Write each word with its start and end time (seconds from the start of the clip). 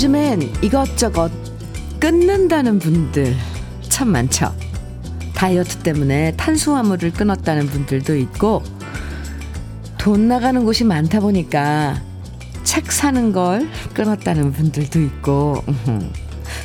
요즘엔 0.00 0.40
이것저것 0.62 1.30
끊는다는 2.00 2.78
분들 2.78 3.36
참 3.82 4.08
많죠. 4.08 4.50
다이어트 5.34 5.76
때문에 5.76 6.34
탄수화물을 6.38 7.12
끊었다는 7.12 7.66
분들도 7.66 8.16
있고, 8.16 8.62
돈 9.98 10.26
나가는 10.26 10.64
곳이 10.64 10.84
많다 10.84 11.20
보니까 11.20 12.00
책 12.64 12.90
사는 12.90 13.30
걸 13.32 13.68
끊었다는 13.92 14.54
분들도 14.54 15.02
있고, 15.02 15.62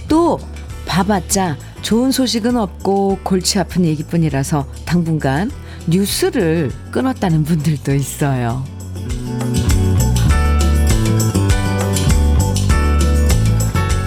또 0.07 0.39
봐봤자 0.85 1.57
좋은 1.81 2.13
소식은 2.13 2.55
없고 2.55 3.19
골치 3.23 3.59
아픈 3.59 3.83
얘기뿐이라서 3.83 4.65
당분간 4.85 5.51
뉴스를 5.87 6.71
끊었다는 6.89 7.43
분들도 7.43 7.95
있어요. 7.95 8.63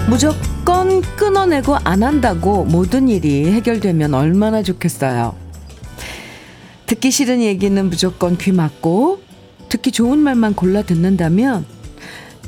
무조건 0.09 1.01
끊어내고 1.17 1.77
안 1.83 2.01
한다고 2.01 2.65
모든 2.65 3.09
일이 3.09 3.45
해결되면 3.51 4.15
얼마나 4.15 4.63
좋겠어요. 4.63 5.35
듣기 6.87 7.11
싫은 7.11 7.41
얘기는 7.41 7.87
무조건 7.87 8.35
귀 8.35 8.51
막고 8.51 9.21
듣기 9.69 9.91
좋은 9.91 10.17
말만 10.17 10.55
골라 10.55 10.81
듣는다면 10.81 11.63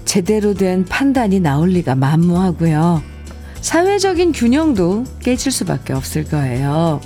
제대로 0.06 0.56
된 0.56 0.86
판단이 0.86 1.40
나올 1.40 1.70
리가 1.70 1.94
만무하고요. 1.94 3.04
사회적인 3.62 4.32
균형도 4.32 5.04
깨질 5.20 5.52
수밖에 5.52 5.94
없을 5.94 6.24
거예요. 6.24 7.00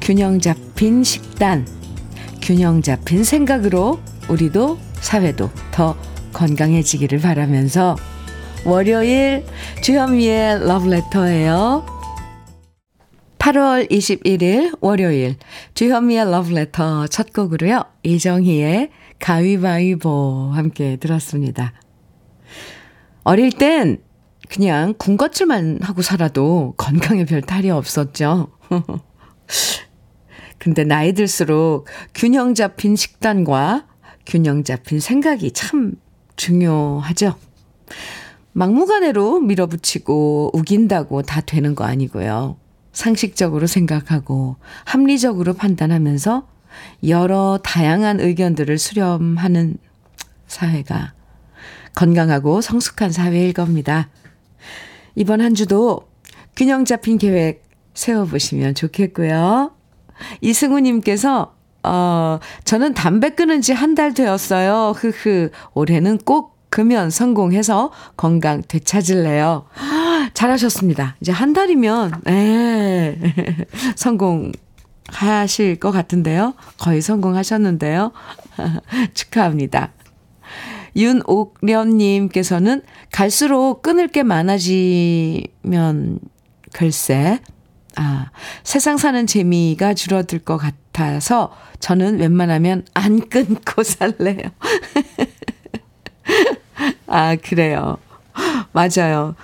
균형 0.00 0.38
잡힌 0.38 1.02
식단, 1.02 1.66
균형 2.40 2.80
잡힌 2.80 3.24
생각으로 3.24 3.98
우리도 4.28 4.78
사회도 5.00 5.50
더 5.72 5.96
건강해지기를 6.32 7.18
바라면서 7.18 7.96
월요일 8.64 9.44
주현미의 9.82 10.68
러브레터예요. 10.68 11.84
8월 13.38 13.90
21일 13.90 14.78
월요일 14.80 15.34
주현미의 15.74 16.30
러브레터 16.30 17.08
첫 17.08 17.32
곡으로요. 17.32 17.84
이정희의 18.04 18.90
가위바위보 19.18 20.52
함께 20.54 20.94
들었습니다. 20.96 21.72
어릴 23.24 23.50
땐 23.50 23.98
그냥 24.48 24.94
군것질만 24.96 25.80
하고 25.82 26.02
살아도 26.02 26.74
건강에 26.76 27.24
별 27.24 27.42
탈이 27.42 27.68
없었죠. 27.68 28.52
근데 30.58 30.84
나이 30.84 31.14
들수록 31.14 31.88
균형 32.14 32.54
잡힌 32.54 32.94
식단과 32.94 33.88
균형 34.24 34.62
잡힌 34.62 35.00
생각이 35.00 35.50
참 35.50 35.94
중요하죠. 36.36 37.34
막무가내로 38.52 39.40
밀어붙이고 39.40 40.50
우긴다고 40.52 41.22
다 41.22 41.40
되는 41.40 41.74
거 41.74 41.84
아니고요. 41.84 42.56
상식적으로 42.92 43.66
생각하고 43.66 44.56
합리적으로 44.84 45.54
판단하면서 45.54 46.46
여러 47.08 47.58
다양한 47.62 48.20
의견들을 48.20 48.76
수렴하는 48.78 49.78
사회가 50.46 51.14
건강하고 51.94 52.60
성숙한 52.60 53.10
사회일 53.10 53.52
겁니다. 53.52 54.10
이번 55.14 55.40
한 55.40 55.54
주도 55.54 56.08
균형 56.56 56.84
잡힌 56.84 57.18
계획 57.18 57.62
세워보시면 57.94 58.74
좋겠고요. 58.74 59.72
이승우님께서, 60.40 61.54
어, 61.82 62.38
저는 62.64 62.94
담배 62.94 63.30
끊은 63.30 63.60
지 63.60 63.72
한 63.74 63.94
달 63.94 64.14
되었어요. 64.14 64.92
흐흐. 64.96 65.50
올해는 65.74 66.18
꼭 66.18 66.51
금연 66.72 67.10
성공해서 67.10 67.92
건강 68.16 68.62
되찾을래요. 68.66 69.66
잘하셨습니다. 70.32 71.16
이제 71.20 71.30
한 71.30 71.52
달이면, 71.52 72.22
에 72.26 73.18
성공 73.94 74.52
하실 75.08 75.76
것 75.76 75.92
같은데요. 75.92 76.54
거의 76.78 77.02
성공하셨는데요. 77.02 78.12
축하합니다. 79.12 79.92
윤옥련님께서는 80.96 82.80
갈수록 83.10 83.82
끊을 83.82 84.08
게 84.08 84.22
많아지면 84.22 86.20
글쎄, 86.72 87.40
아, 87.96 88.30
세상 88.64 88.96
사는 88.96 89.26
재미가 89.26 89.92
줄어들 89.92 90.38
것 90.38 90.56
같아서 90.56 91.52
저는 91.80 92.18
웬만하면 92.18 92.86
안 92.94 93.28
끊고 93.28 93.82
살래요. 93.84 94.48
아, 97.12 97.36
그래요. 97.36 97.98
맞아요. 98.72 99.34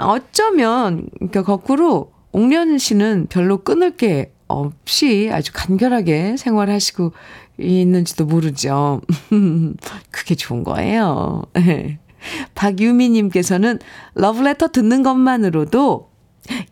어쩌면, 0.00 1.06
그러니까 1.14 1.44
거꾸로 1.44 2.10
옥련 2.32 2.76
씨는 2.76 3.28
별로 3.30 3.58
끊을 3.58 3.96
게 3.96 4.32
없이 4.48 5.30
아주 5.32 5.52
간결하게 5.54 6.36
생활하시고 6.36 7.12
있는지도 7.60 8.24
모르죠. 8.24 9.00
그게 10.10 10.34
좋은 10.34 10.64
거예요. 10.64 11.44
박유미님께서는 12.56 13.78
러브레터 14.14 14.68
듣는 14.68 15.04
것만으로도 15.04 16.10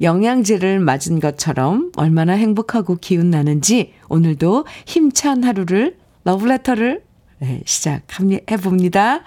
영양제를 0.01 0.81
맞은 0.81 1.21
것처럼 1.21 1.93
얼마나 1.97 2.33
행복하고 2.33 2.97
기운 2.97 3.31
나는지 3.31 3.93
오늘도 4.09 4.67
힘찬 4.87 5.45
하루를 5.45 5.99
러브레터를 6.25 7.05
네, 7.39 7.61
시작해 7.65 8.57
봅니다. 8.57 9.23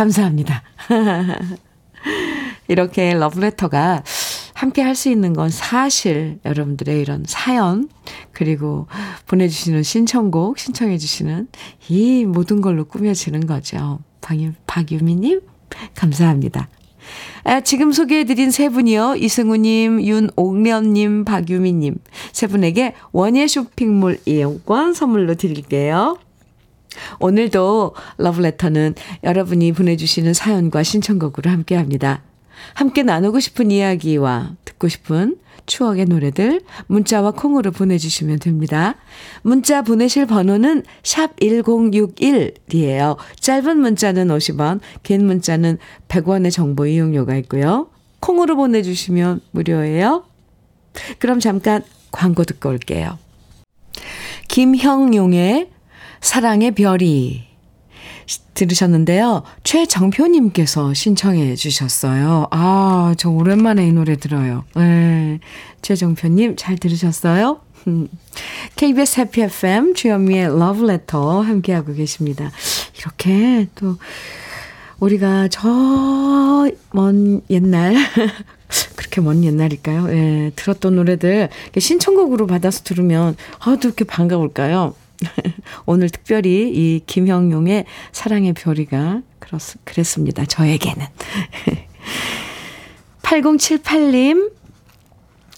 감사합니다. 0.00 0.62
이렇게 2.68 3.12
러브레터가 3.12 4.02
함께 4.54 4.80
할 4.80 4.94
수 4.94 5.10
있는 5.10 5.34
건 5.34 5.50
사실 5.50 6.38
여러분들의 6.46 7.00
이런 7.02 7.24
사연 7.26 7.90
그리고 8.32 8.86
보내주시는 9.26 9.82
신청곡 9.82 10.58
신청해 10.58 10.96
주시는 10.96 11.48
이 11.90 12.24
모든 12.24 12.62
걸로 12.62 12.86
꾸며지는 12.86 13.46
거죠. 13.46 13.98
박유, 14.22 14.52
박유미님 14.66 15.42
감사합니다. 15.94 16.70
아, 17.44 17.60
지금 17.60 17.92
소개해드린 17.92 18.50
세 18.50 18.70
분이요. 18.70 19.16
이승우님, 19.16 20.02
윤옥련님, 20.02 21.26
박유미님 21.26 21.96
세 22.32 22.46
분에게 22.46 22.94
원예 23.12 23.46
쇼핑몰 23.46 24.18
이용권 24.24 24.94
선물로 24.94 25.34
드릴게요. 25.34 26.16
오늘도 27.18 27.94
러브레터는 28.18 28.94
여러분이 29.24 29.72
보내주시는 29.72 30.34
사연과 30.34 30.82
신청곡으로 30.82 31.50
함께 31.50 31.76
합니다. 31.76 32.22
함께 32.74 33.02
나누고 33.02 33.40
싶은 33.40 33.70
이야기와 33.70 34.56
듣고 34.64 34.88
싶은 34.88 35.36
추억의 35.66 36.06
노래들 36.06 36.62
문자와 36.88 37.32
콩으로 37.32 37.70
보내주시면 37.70 38.40
됩니다. 38.40 38.96
문자 39.42 39.82
보내실 39.82 40.26
번호는 40.26 40.82
샵 41.02 41.36
1061이에요. 41.36 43.16
짧은 43.38 43.78
문자는 43.78 44.28
50원, 44.28 44.80
긴 45.02 45.26
문자는 45.26 45.78
100원의 46.08 46.50
정보 46.50 46.86
이용료가 46.86 47.36
있고요. 47.36 47.88
콩으로 48.20 48.56
보내주시면 48.56 49.40
무료예요. 49.52 50.24
그럼 51.18 51.40
잠깐 51.40 51.82
광고 52.10 52.44
듣고 52.44 52.68
올게요. 52.68 53.18
김형용의 54.48 55.70
사랑의 56.20 56.72
별이 56.72 57.44
들으셨는데요. 58.54 59.42
최정표님께서 59.64 60.94
신청해 60.94 61.56
주셨어요. 61.56 62.46
아, 62.50 63.14
저 63.18 63.30
오랜만에 63.30 63.86
이 63.88 63.92
노래 63.92 64.16
들어요. 64.16 64.64
네. 64.76 65.40
최정표님 65.82 66.56
잘 66.56 66.76
들으셨어요? 66.76 67.60
KBS 68.76 69.20
해피 69.20 69.42
FM 69.42 69.94
주현미의 69.94 70.58
러브레터 70.58 71.40
함께하고 71.40 71.94
계십니다. 71.94 72.50
이렇게 72.98 73.68
또 73.74 73.96
우리가 75.00 75.48
저 75.48 76.40
먼 76.92 77.40
옛날 77.50 77.94
그렇게 78.96 79.20
먼 79.20 79.44
옛날일까요? 79.44 80.08
예, 80.10 80.52
들었던 80.56 80.96
노래들 80.96 81.48
신청곡으로 81.78 82.46
받아서 82.46 82.82
들으면 82.82 83.36
아또 83.60 83.88
이렇게 83.88 84.04
반가울까요? 84.04 84.94
오늘 85.86 86.10
특별히 86.10 86.70
이 86.74 87.00
김형용의 87.06 87.86
사랑의 88.12 88.52
별이가 88.52 89.22
그렇, 89.38 89.58
그랬습니다. 89.84 90.44
저에게는. 90.44 91.06
8078님 93.22 94.52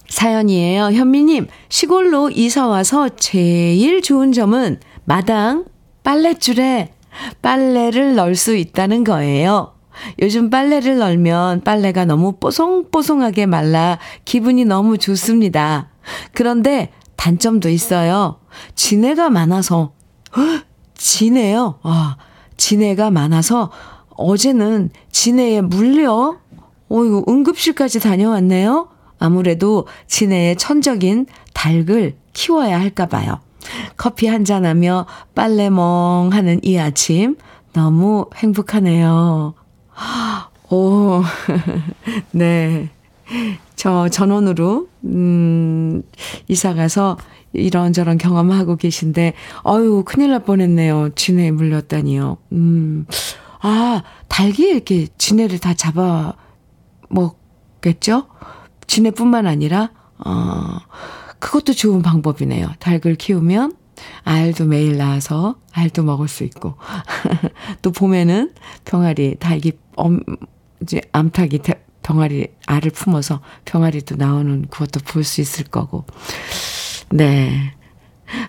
사연이에요. 0.09 0.93
현미님, 0.93 1.47
시골로 1.70 2.31
이사 2.31 2.67
와서 2.67 3.09
제일 3.17 4.03
좋은 4.03 4.32
점은 4.32 4.79
마당 5.05 5.64
빨랫줄에 6.05 6.93
빨래를 7.41 8.14
넣을 8.14 8.37
수 8.37 8.55
있다는 8.55 9.05
거예요. 9.05 9.75
요즘 10.20 10.50
빨래를 10.50 10.99
널면 10.99 11.62
빨래가 11.62 12.05
너무 12.05 12.32
뽀송뽀송하게 12.38 13.47
말라 13.47 13.99
기분이 14.25 14.64
너무 14.64 14.99
좋습니다. 14.99 15.91
그런데 16.32 16.91
단점도 17.27 17.69
있어요. 17.69 18.41
진해가 18.75 19.31
많아서, 19.31 19.93
진해요. 20.97 21.79
아, 21.85 22.17
진해가 22.57 23.13
많아서, 23.13 23.71
어제는 24.17 24.91
진해에 25.13 25.61
물려? 25.61 26.39
어이구, 26.89 27.27
응급실까지 27.29 28.01
다녀왔네요? 28.01 28.89
아무래도 29.21 29.87
진해의 30.09 30.57
천적인 30.57 31.27
닭을 31.55 32.17
키워야 32.33 32.81
할까 32.81 33.07
봐요. 33.07 33.39
커피 33.97 34.27
한 34.27 34.45
잔 34.45 34.67
하며 34.67 35.07
빨래멍 35.37 36.31
하는 36.33 36.59
이 36.65 36.77
아침 36.77 37.37
너무 37.73 38.27
행복하네요. 38.35 39.55
오, 40.71 41.23
네. 42.33 42.91
저 43.82 44.08
전원으로, 44.08 44.87
음, 45.06 46.05
이사 46.46 46.73
가서 46.73 47.19
이런저런 47.52 48.17
경험하고 48.17 48.76
계신데, 48.76 49.32
어유 49.67 50.05
큰일 50.06 50.31
날 50.31 50.44
뻔했네요. 50.44 51.08
진해에 51.17 51.50
물렸다니요. 51.50 52.37
음, 52.52 53.06
아, 53.61 54.05
닭이 54.29 54.62
이렇게 54.62 55.08
진해를 55.19 55.58
다 55.58 55.75
잡아 55.75 56.34
먹겠죠? 57.08 58.29
진해뿐만 58.87 59.49
아니라, 59.49 59.90
어, 60.25 60.78
그것도 61.40 61.73
좋은 61.73 62.02
방법이네요. 62.02 62.75
닭을 62.78 63.17
키우면 63.17 63.75
알도 64.23 64.67
매일 64.67 64.96
나와서 64.96 65.56
알도 65.73 66.05
먹을 66.05 66.28
수 66.28 66.44
있고. 66.44 66.76
또 67.82 67.90
봄에는 67.90 68.52
병아리, 68.85 69.38
닭이, 69.40 69.73
엄, 69.96 70.20
이제 70.82 71.00
암탉이 71.11 71.58
병아리, 72.02 72.49
알을 72.66 72.90
품어서 72.90 73.40
병아리도 73.64 74.16
나오는 74.16 74.66
그것도 74.69 75.00
볼 75.00 75.25
수 75.25 75.40
있을 75.40 75.64
거고. 75.64 76.04
네. 77.10 77.75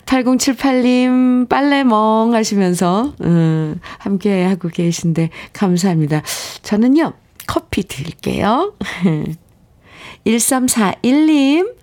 8078님, 0.06 1.50
빨래멍 1.50 2.34
하시면서, 2.34 3.14
음, 3.22 3.80
함께 4.00 4.44
하고 4.44 4.70
계신데, 4.70 5.30
감사합니다. 5.52 6.22
저는요, 6.62 7.14
커피 7.48 7.84
드릴게요. 7.84 8.74
1341님, 10.26 11.74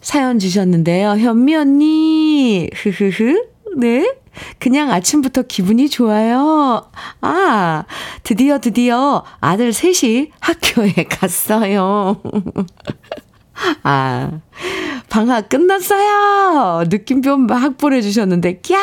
사연 0.00 0.38
주셨는데요. 0.38 1.10
현미 1.18 1.56
언니, 1.56 2.70
흐흐흐, 2.74 3.46
네. 3.78 4.14
그냥 4.58 4.90
아침부터 4.92 5.42
기분이 5.42 5.88
좋아요. 5.88 6.90
아, 7.20 7.84
드디어 8.22 8.58
드디어 8.58 9.24
아들 9.40 9.72
셋이 9.72 10.30
학교에 10.40 10.92
갔어요. 11.08 12.20
아, 13.82 14.40
방학 15.08 15.48
끝났어요! 15.48 16.84
느낌표 16.88 17.38
막 17.38 17.76
보내주셨는데, 17.78 18.60
꺄! 18.60 18.76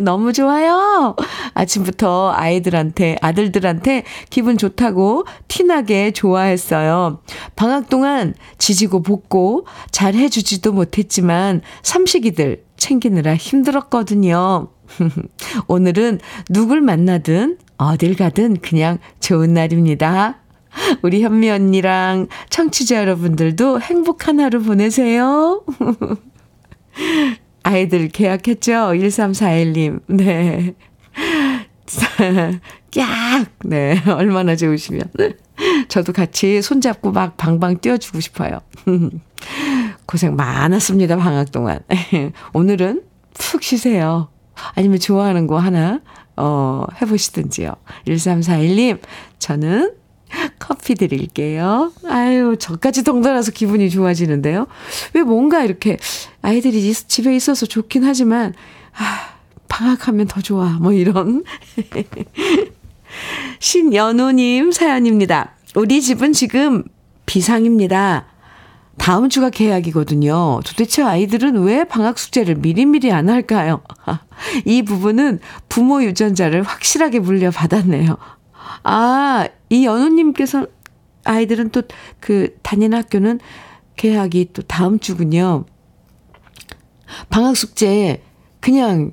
너무 0.00 0.32
좋아요! 0.32 1.16
아침부터 1.54 2.32
아이들한테, 2.32 3.16
아들들한테 3.20 4.04
기분 4.28 4.58
좋다고 4.58 5.24
티나게 5.48 6.10
좋아했어요. 6.10 7.20
방학 7.56 7.88
동안 7.88 8.34
지지고 8.58 9.02
볶고 9.02 9.66
잘 9.90 10.14
해주지도 10.14 10.72
못했지만, 10.72 11.62
삼식이들 11.82 12.64
챙기느라 12.80 13.36
힘들었거든요. 13.36 14.68
오늘은 15.68 16.18
누굴 16.48 16.80
만나든 16.80 17.58
어딜 17.76 18.16
가든 18.16 18.56
그냥 18.60 18.98
좋은 19.20 19.54
날입니다. 19.54 20.38
우리 21.02 21.22
현미 21.22 21.50
언니랑 21.50 22.26
청취자 22.48 22.96
여러분들도 22.96 23.80
행복한 23.80 24.40
하루 24.40 24.62
보내세요. 24.62 25.64
아이들 27.62 28.08
계약했죠? 28.08 28.72
1341님. 28.72 30.00
네. 30.08 30.74
깍! 32.92 33.46
네. 33.64 34.00
얼마나 34.06 34.56
좋으시면. 34.56 35.02
저도 35.88 36.12
같이 36.12 36.62
손잡고 36.62 37.12
막 37.12 37.36
방방 37.36 37.78
뛰어주고 37.80 38.20
싶어요. 38.20 38.60
고생 40.10 40.34
많았습니다, 40.34 41.16
방학 41.16 41.52
동안. 41.52 41.78
오늘은 42.52 43.04
푹 43.32 43.62
쉬세요. 43.62 44.28
아니면 44.74 44.98
좋아하는 44.98 45.46
거 45.46 45.56
하나, 45.56 46.00
어, 46.36 46.84
해보시든지요. 47.00 47.76
1341님, 48.08 48.98
저는 49.38 49.92
커피 50.58 50.96
드릴게요. 50.96 51.92
아유, 52.08 52.56
저까지 52.58 53.04
덩달아서 53.04 53.52
기분이 53.52 53.88
좋아지는데요. 53.88 54.66
왜 55.14 55.22
뭔가 55.22 55.62
이렇게 55.62 55.96
아이들이 56.42 56.92
집에 56.92 57.36
있어서 57.36 57.66
좋긴 57.66 58.02
하지만, 58.02 58.52
아, 58.96 59.36
방학하면 59.68 60.26
더 60.26 60.40
좋아. 60.40 60.70
뭐 60.80 60.92
이런. 60.92 61.44
신연우님 63.60 64.72
사연입니다. 64.72 65.54
우리 65.76 66.02
집은 66.02 66.32
지금 66.32 66.82
비상입니다. 67.26 68.29
다음 68.98 69.28
주가 69.28 69.48
계약이거든요. 69.50 70.60
도대체 70.64 71.02
아이들은 71.02 71.62
왜 71.62 71.84
방학 71.84 72.18
숙제를 72.18 72.56
미리미리 72.56 73.10
안 73.12 73.28
할까요? 73.30 73.82
이 74.66 74.82
부분은 74.82 75.40
부모 75.68 76.02
유전자를 76.02 76.62
확실하게 76.62 77.20
물려받았네요. 77.20 78.16
아, 78.82 79.48
이 79.70 79.86
연우님께서 79.86 80.66
아이들은 81.24 81.70
또 81.70 81.82
그 82.20 82.56
다니는 82.62 82.98
학교는 82.98 83.40
개학이 83.96 84.50
또 84.52 84.62
다음 84.62 84.98
주군요. 84.98 85.64
방학 87.28 87.56
숙제 87.56 88.22
그냥 88.60 89.12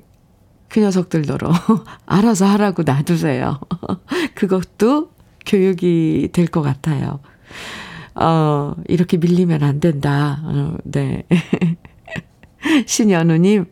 그 0.68 0.80
녀석들더러 0.80 1.50
알아서 2.06 2.46
하라고 2.46 2.82
놔두세요. 2.82 3.58
그것도 4.34 5.10
교육이 5.46 6.28
될 6.32 6.46
것 6.48 6.60
같아요. 6.62 7.20
어, 8.20 8.74
이렇게 8.88 9.16
밀리면 9.16 9.62
안 9.62 9.80
된다. 9.80 10.40
어, 10.42 10.76
네. 10.84 11.24
신연우님, 12.86 13.66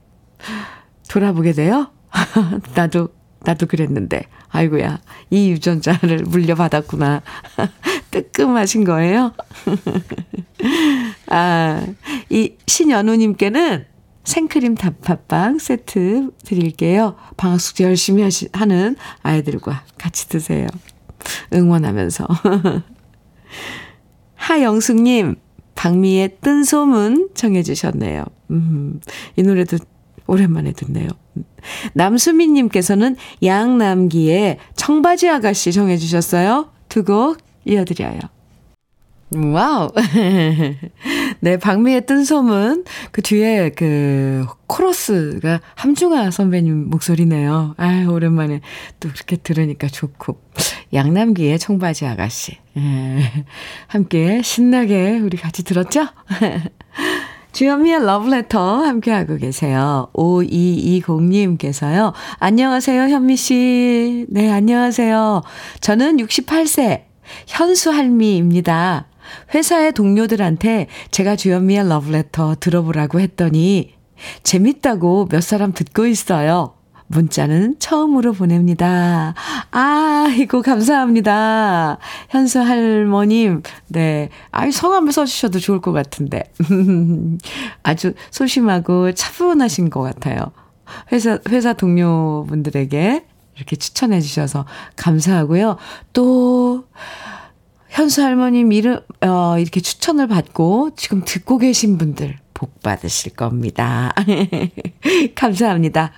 돌아보게 1.09 1.53
돼요? 1.53 1.91
나도, 2.75 3.09
나도 3.41 3.67
그랬는데. 3.67 4.23
아이고야, 4.49 5.00
이 5.31 5.50
유전자를 5.50 6.25
물려받았구나. 6.26 7.23
뜨끔하신 8.12 8.85
거예요? 8.85 9.33
아, 11.29 11.85
이 12.31 12.55
신연우님께는 12.67 13.85
생크림 14.25 14.76
단팥빵 14.76 15.59
세트 15.59 16.31
드릴게요. 16.45 17.17
방학 17.37 17.61
숙제 17.61 17.85
열심히 17.85 18.23
하시, 18.23 18.49
하는 18.53 18.97
아이들과 19.23 19.85
같이 19.99 20.29
드세요. 20.29 20.69
응원하면서. 21.53 22.26
하영숙님, 24.47 25.35
박미의 25.75 26.37
뜬 26.41 26.62
소문 26.62 27.31
청해주셨네요. 27.35 28.25
음, 28.53 29.00
이 29.35 29.43
노래도 29.43 29.76
오랜만에 30.29 30.71
듣네요. 30.71 31.09
남수민님께서는 31.95 33.17
양남기의 33.43 34.59
청바지 34.76 35.29
아가씨 35.29 35.73
정해주셨어요. 35.73 36.71
두 36.88 37.03
곡 37.03 37.38
이어드려요. 37.65 38.21
와우. 39.53 39.91
네, 41.40 41.59
박미의 41.59 42.07
뜬 42.07 42.25
소문. 42.25 42.85
그 43.12 43.23
뒤에 43.23 43.71
그 43.71 44.47
코러스가 44.66 45.61
함중아 45.75 46.31
선배님 46.31 46.90
목소리네요. 46.90 47.75
아 47.76 48.07
오랜만에 48.09 48.61
또 49.00 49.09
그렇게 49.09 49.37
들으니까 49.37 49.88
좋고. 49.88 50.40
양남기의 50.93 51.59
청바지 51.59 52.07
아가씨. 52.07 52.59
예. 52.76 53.45
함께 53.87 54.43
신나게 54.43 55.19
우리 55.19 55.37
같이 55.37 55.64
들었죠? 55.64 56.07
주현미의 57.52 58.05
러브레터 58.05 58.85
함께하고 58.85 59.37
계세요. 59.37 60.09
5220님께서요. 60.12 62.12
안녕하세요, 62.38 63.02
현미씨. 63.05 64.26
네, 64.28 64.50
안녕하세요. 64.50 65.43
저는 65.81 66.19
68세 66.19 67.05
현수할미입니다. 67.47 69.07
회사의 69.54 69.92
동료들한테 69.92 70.88
제가 71.11 71.37
주현미의 71.37 71.88
러브레터 71.88 72.56
들어보라고 72.61 73.21
했더니 73.21 73.95
재밌다고 74.42 75.28
몇 75.30 75.42
사람 75.42 75.73
듣고 75.73 76.06
있어요. 76.06 76.76
문자는 77.09 77.76
처음으로 77.78 78.33
보냅니다. 78.33 79.35
아, 79.71 80.26
이고 80.38 80.62
감사합니다. 80.62 81.99
현수 82.30 82.61
할머님, 82.61 83.62
네. 83.88 84.30
아이, 84.50 84.73
성함을 84.73 85.12
써주셔도 85.12 85.59
좋을 85.61 85.80
것 85.80 85.92
같은데. 85.92 86.52
아주 87.85 88.14
소심하고 88.30 89.12
차분하신 89.12 89.90
것 89.90 90.02
같아요. 90.02 90.50
회사, 91.12 91.38
회사 91.49 91.73
동료분들에게 91.73 93.25
이렇게 93.56 93.76
추천해 93.76 94.21
주셔서 94.21 94.66
감사하고요. 94.97 95.76
또, 96.12 96.85
현수 97.97 98.23
할머님 98.23 98.73
이름, 98.73 99.00
어, 99.23 99.59
이렇게 99.59 99.81
추천을 99.81 100.26
받고 100.26 100.91
지금 100.97 101.23
듣고 101.25 101.57
계신 101.57 101.97
분들 101.97 102.37
복 102.53 102.83
받으실 102.83 103.33
겁니다. 103.33 104.12
감사합니다. 105.35 106.12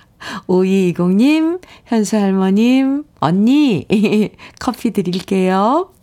5220님, 0.47 1.61
현수 1.85 2.17
할머님, 2.17 3.05
언니, 3.21 3.87
커피 4.59 4.91
드릴게요. 4.91 5.93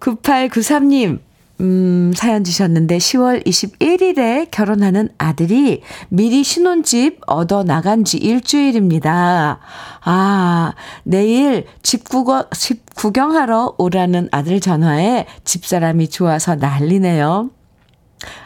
9893님, 0.00 1.20
음, 1.60 2.12
사연 2.16 2.42
주셨는데 2.42 2.96
10월 2.96 3.46
21일에 3.46 4.50
결혼하는 4.50 5.10
아들이 5.18 5.82
미리 6.08 6.42
신혼집 6.42 7.20
얻어 7.26 7.64
나간 7.64 8.02
지 8.02 8.16
일주일입니다. 8.16 9.60
아, 10.02 10.72
내일 11.04 11.66
집, 11.82 12.08
구거, 12.08 12.48
집 12.52 12.94
구경하러 12.94 13.74
오라는 13.76 14.30
아들 14.32 14.58
전화에 14.60 15.26
집사람이 15.44 16.08
좋아서 16.08 16.54
난리네요. 16.54 17.50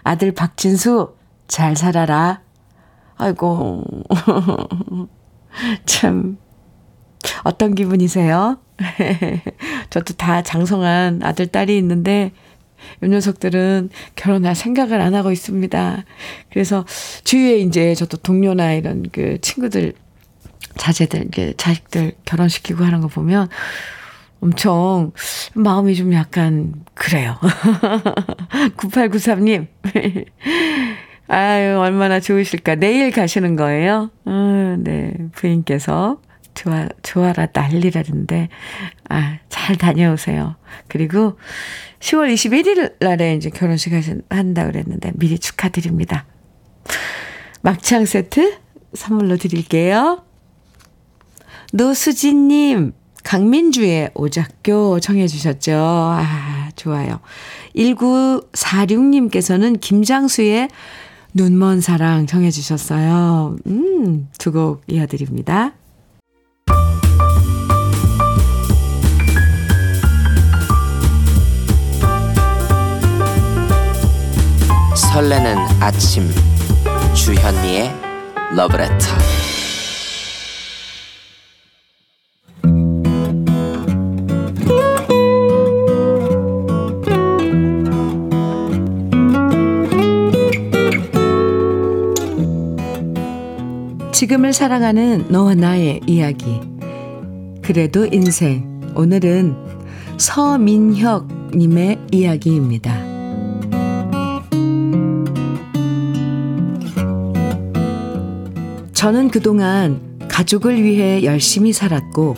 아들 0.03 0.33
박진수, 0.33 1.15
잘 1.47 1.77
살아라. 1.77 2.43
아이고, 3.17 3.85
참, 5.87 6.37
어떤 7.45 7.77
기분이세요? 7.77 8.59
저도 9.91 10.15
다 10.15 10.43
장성한 10.43 11.21
아들, 11.23 11.47
딸이 11.47 11.79
있는데, 11.79 12.33
요 13.03 13.07
녀석들은 13.07 13.91
결혼할 14.17 14.55
생각을 14.55 15.01
안 15.01 15.15
하고 15.15 15.31
있습니다. 15.33 16.05
그래서 16.51 16.85
주위에 17.25 17.59
이제 17.59 17.95
저도 17.95 18.17
동료나 18.19 18.73
이런 18.73 19.05
그 19.13 19.39
친구들, 19.41 19.95
자제들, 20.77 21.55
자식들 21.57 22.13
결혼시키고 22.25 22.85
하는 22.85 23.01
거 23.01 23.09
보면 23.09 23.49
엄청 24.41 25.13
마음이 25.55 25.95
좀 25.95 26.13
약간 26.13 26.75
그래요. 26.95 27.39
9893님. 28.77 29.67
아유, 31.29 31.79
얼마나 31.79 32.21
좋으실까. 32.21 32.75
내일 32.75 33.11
가시는 33.11 33.57
거예요? 33.57 34.11
음, 34.27 34.83
네. 34.85 35.15
부인께서 35.33 36.21
좋아, 36.55 36.87
좋아라 37.03 37.49
난리라는데, 37.53 38.49
아, 39.09 39.39
잘 39.49 39.77
다녀오세요. 39.77 40.57
그리고 40.89 41.39
10월 42.05 42.33
21일 42.35 42.95
날에 43.01 43.35
이제 43.35 43.49
결혼식 43.49 43.95
한다 44.29 44.67
그랬는데, 44.67 45.13
미리 45.15 45.39
축하드립니다. 45.39 46.27
막창 47.63 48.05
세트 48.05 48.59
선물로 48.93 49.39
드릴게요. 49.39 50.23
노수진님, 51.73 52.93
강민주의 53.23 54.11
오작교 54.15 55.01
청해주셨죠. 55.01 55.73
아, 55.75 56.69
좋아요. 56.77 57.21
1946님께서는 57.75 59.81
김장수의 59.81 60.69
눈먼 61.33 61.81
사랑 61.81 62.27
청해주셨어요. 62.27 63.57
음, 63.67 64.29
두 64.39 64.53
곡 64.53 64.83
이어드립니다. 64.89 65.73
설레는 75.15 75.57
아침. 75.79 76.25
주현미의 77.15 77.89
러브레터. 78.57 78.97
지금을 94.11 94.53
사랑하는 94.53 95.27
너와 95.29 95.55
나의 95.55 96.01
이야기. 96.09 96.61
그래도 97.63 98.05
인생 98.07 98.81
오늘은 98.97 99.55
서민혁 100.19 101.29
님의 101.55 102.01
이야기입니다. 102.11 103.14
저는 109.05 109.29
그동안 109.29 110.19
가족을 110.31 110.83
위해 110.83 111.25
열심히 111.25 111.75
살았고, 111.75 112.37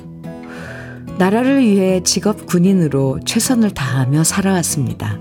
나라를 1.17 1.61
위해 1.61 2.03
직업 2.03 2.45
군인으로 2.47 3.21
최선을 3.25 3.71
다하며 3.71 4.25
살아왔습니다. 4.25 5.17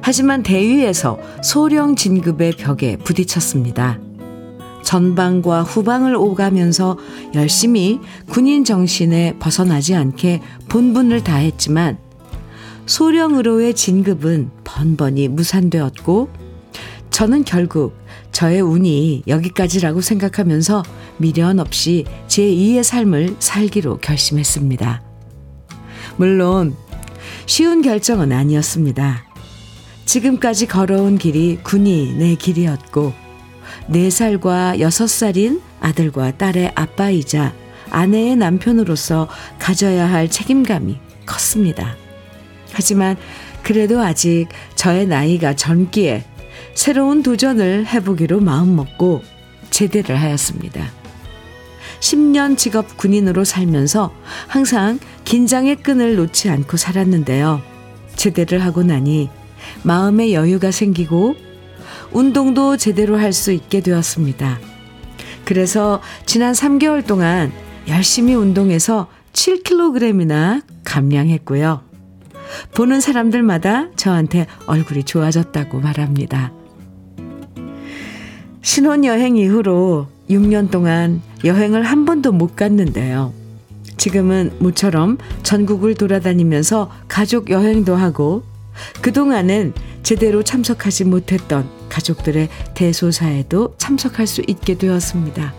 하지만 0.00 0.42
대위에서 0.42 1.18
소령 1.42 1.94
진급의 1.94 2.52
벽에 2.52 2.96
부딪혔습니다. 2.96 3.98
전방과 4.82 5.64
후방을 5.64 6.16
오가면서 6.16 6.96
열심히 7.34 8.00
군인 8.30 8.64
정신에 8.64 9.36
벗어나지 9.38 9.94
않게 9.94 10.40
본분을 10.70 11.22
다했지만 11.22 11.98
소령으로의 12.86 13.74
진급은 13.74 14.52
번번이 14.64 15.28
무산되었고 15.28 16.30
저는 17.10 17.44
결국 17.44 17.94
저의 18.38 18.60
운이 18.60 19.24
여기까지라고 19.26 20.00
생각하면서 20.00 20.84
미련 21.16 21.58
없이 21.58 22.04
제 22.28 22.42
2의 22.42 22.84
삶을 22.84 23.34
살기로 23.40 23.98
결심했습니다. 23.98 25.02
물론 26.18 26.76
쉬운 27.46 27.82
결정은 27.82 28.30
아니었습니다. 28.30 29.24
지금까지 30.04 30.68
걸어온 30.68 31.18
길이 31.18 31.58
군이 31.64 32.14
내 32.16 32.36
길이었고 32.36 33.12
4살과 33.90 34.78
6살인 34.78 35.60
아들과 35.80 36.36
딸의 36.36 36.74
아빠이자 36.76 37.52
아내의 37.90 38.36
남편으로서 38.36 39.28
가져야 39.58 40.08
할 40.08 40.30
책임감이 40.30 40.96
컸습니다. 41.26 41.96
하지만 42.70 43.16
그래도 43.64 44.00
아직 44.00 44.46
저의 44.76 45.08
나이가 45.08 45.56
젊기에 45.56 46.37
새로운 46.78 47.24
도전을 47.24 47.86
해보기로 47.88 48.38
마음먹고 48.38 49.22
제대를 49.68 50.14
하였습니다. 50.14 50.92
10년 51.98 52.56
직업 52.56 52.96
군인으로 52.96 53.42
살면서 53.42 54.14
항상 54.46 55.00
긴장의 55.24 55.82
끈을 55.82 56.14
놓지 56.14 56.48
않고 56.48 56.76
살았는데요. 56.76 57.62
제대를 58.14 58.60
하고 58.60 58.84
나니 58.84 59.28
마음의 59.82 60.34
여유가 60.34 60.70
생기고 60.70 61.34
운동도 62.12 62.76
제대로 62.76 63.18
할 63.18 63.32
수 63.32 63.50
있게 63.50 63.80
되었습니다. 63.80 64.60
그래서 65.44 66.00
지난 66.26 66.52
3개월 66.52 67.04
동안 67.04 67.50
열심히 67.88 68.34
운동해서 68.34 69.08
7kg이나 69.32 70.62
감량했고요. 70.84 71.82
보는 72.76 73.00
사람들마다 73.00 73.90
저한테 73.96 74.46
얼굴이 74.66 75.02
좋아졌다고 75.02 75.80
말합니다. 75.80 76.52
신혼여행 78.68 79.38
이후로 79.38 80.08
6년 80.28 80.70
동안 80.70 81.22
여행을 81.42 81.84
한 81.84 82.04
번도 82.04 82.32
못 82.32 82.54
갔는데요. 82.54 83.32
지금은 83.96 84.52
모처럼 84.58 85.16
전국을 85.42 85.94
돌아다니면서 85.94 86.90
가족 87.08 87.48
여행도 87.48 87.96
하고 87.96 88.42
그동안은 89.00 89.72
제대로 90.02 90.42
참석하지 90.42 91.06
못했던 91.06 91.66
가족들의 91.88 92.50
대소사에도 92.74 93.74
참석할 93.78 94.26
수 94.26 94.42
있게 94.46 94.76
되었습니다. 94.76 95.54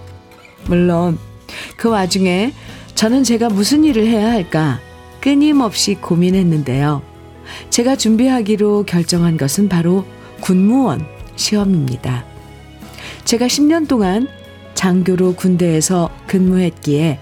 물론 0.67 1.17
그 1.77 1.89
와중에 1.89 2.53
저는 2.93 3.23
제가 3.23 3.49
무슨 3.49 3.85
일을 3.85 4.05
해야 4.05 4.29
할까 4.29 4.79
끊임없이 5.19 5.95
고민했는데요. 5.95 7.01
제가 7.71 7.95
준비하기로 7.95 8.83
결정한 8.83 9.35
것은 9.35 9.67
바로 9.67 10.05
군무원 10.41 11.03
시험입니다. 11.37 12.28
제가 13.29 13.45
10년 13.45 13.87
동안 13.87 14.27
장교로 14.73 15.35
군대에서 15.35 16.09
근무했기에 16.25 17.19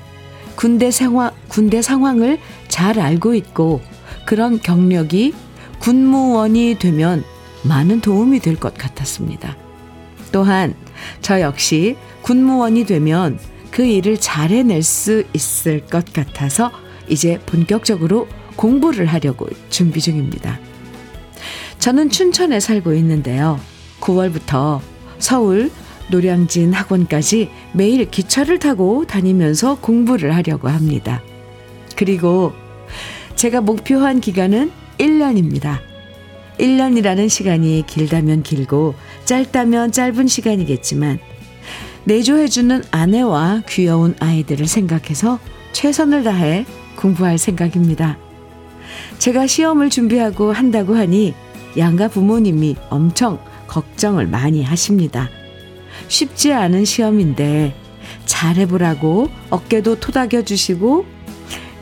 군대 0.56 0.90
상황, 0.90 1.32
군대 1.50 1.82
상황을 1.82 2.40
잘 2.70 2.98
알고 2.98 3.36
있고 3.36 3.82
그런 4.26 4.62
경력이 4.62 5.34
군무원이 5.80 6.78
되면 6.80 7.26
많은 7.64 8.00
도움이 8.00 8.40
될 8.40 8.56
것 8.56 8.74
같았습니다. 8.78 9.58
또한 10.32 10.76
저 11.20 11.42
역시 11.42 11.98
군무원이 12.22 12.86
되면 12.86 13.38
그 13.70 13.84
일을 13.84 14.18
잘 14.18 14.52
해낼 14.52 14.84
수 14.84 15.26
있을 15.34 15.86
것 15.88 16.14
같아서 16.14 16.72
이제 17.10 17.38
본격적으로 17.46 18.30
공부를 18.56 19.08
하려고 19.08 19.50
준비 19.70 20.00
중입니다. 20.00 20.58
저는 21.80 22.10
춘천에 22.12 22.62
살고 22.62 22.94
있는데요. 22.94 23.60
9월부터 24.00 24.80
서울 25.20 25.70
노량진 26.10 26.74
학원까지 26.74 27.50
매일 27.74 28.10
기차를 28.10 28.60
타고 28.60 29.06
다니면서 29.06 29.80
공부를 29.80 30.36
하려고 30.36 30.68
합니다. 30.68 31.22
그리고 31.96 32.54
제가 33.36 33.62
목표한 33.62 34.20
기간은 34.20 34.72
1년입니다. 34.98 35.80
1년이라는 36.60 37.30
시간이 37.30 37.84
길다면 37.86 38.44
길고 38.44 38.96
짧다면 39.26 39.92
짧은 39.92 40.28
시간이겠지만 40.28 41.20
내조해주는 42.06 42.84
아내와 42.90 43.64
귀여운 43.70 44.16
아이들을 44.20 44.66
생각해서 44.66 45.40
최선을 45.74 46.24
다해 46.24 46.66
공부할 46.96 47.38
생각입니다. 47.38 48.18
제가 49.20 49.46
시험을 49.46 49.90
준비하고 49.90 50.52
한다고 50.52 50.96
하니 50.96 51.34
양가 51.78 52.08
부모님이 52.08 52.76
엄청 52.90 53.40
걱정을 53.68 54.28
많이 54.28 54.64
하십니다. 54.64 55.30
쉽지 56.08 56.54
않은 56.54 56.86
시험인데 56.86 57.76
잘해보라고 58.26 59.30
어깨도 59.50 60.00
토닥여 60.00 60.44
주시고 60.44 61.06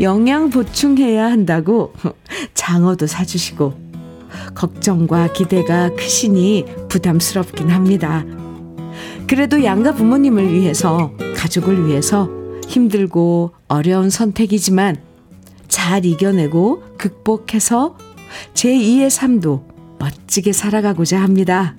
영양 0.02 0.50
보충해야 0.50 1.26
한다고 1.26 1.94
장어도 2.54 3.08
사주시고 3.08 3.86
걱정과 4.54 5.34
기대가 5.34 5.90
크시니 5.96 6.66
부담스럽긴 6.90 7.70
합니다. 7.70 8.26
그래도 9.28 9.64
양가 9.64 9.94
부모님을 9.94 10.54
위해서, 10.54 11.12
가족을 11.36 11.88
위해서 11.88 12.30
힘들고 12.68 13.54
어려운 13.68 14.10
선택이지만 14.10 14.98
잘 15.68 16.06
이겨내고 16.06 16.84
극복해서 16.98 17.98
제2의 18.54 19.10
삶도 19.10 19.66
멋지게 20.00 20.52
살아가고자 20.52 21.22
합니다. 21.22 21.76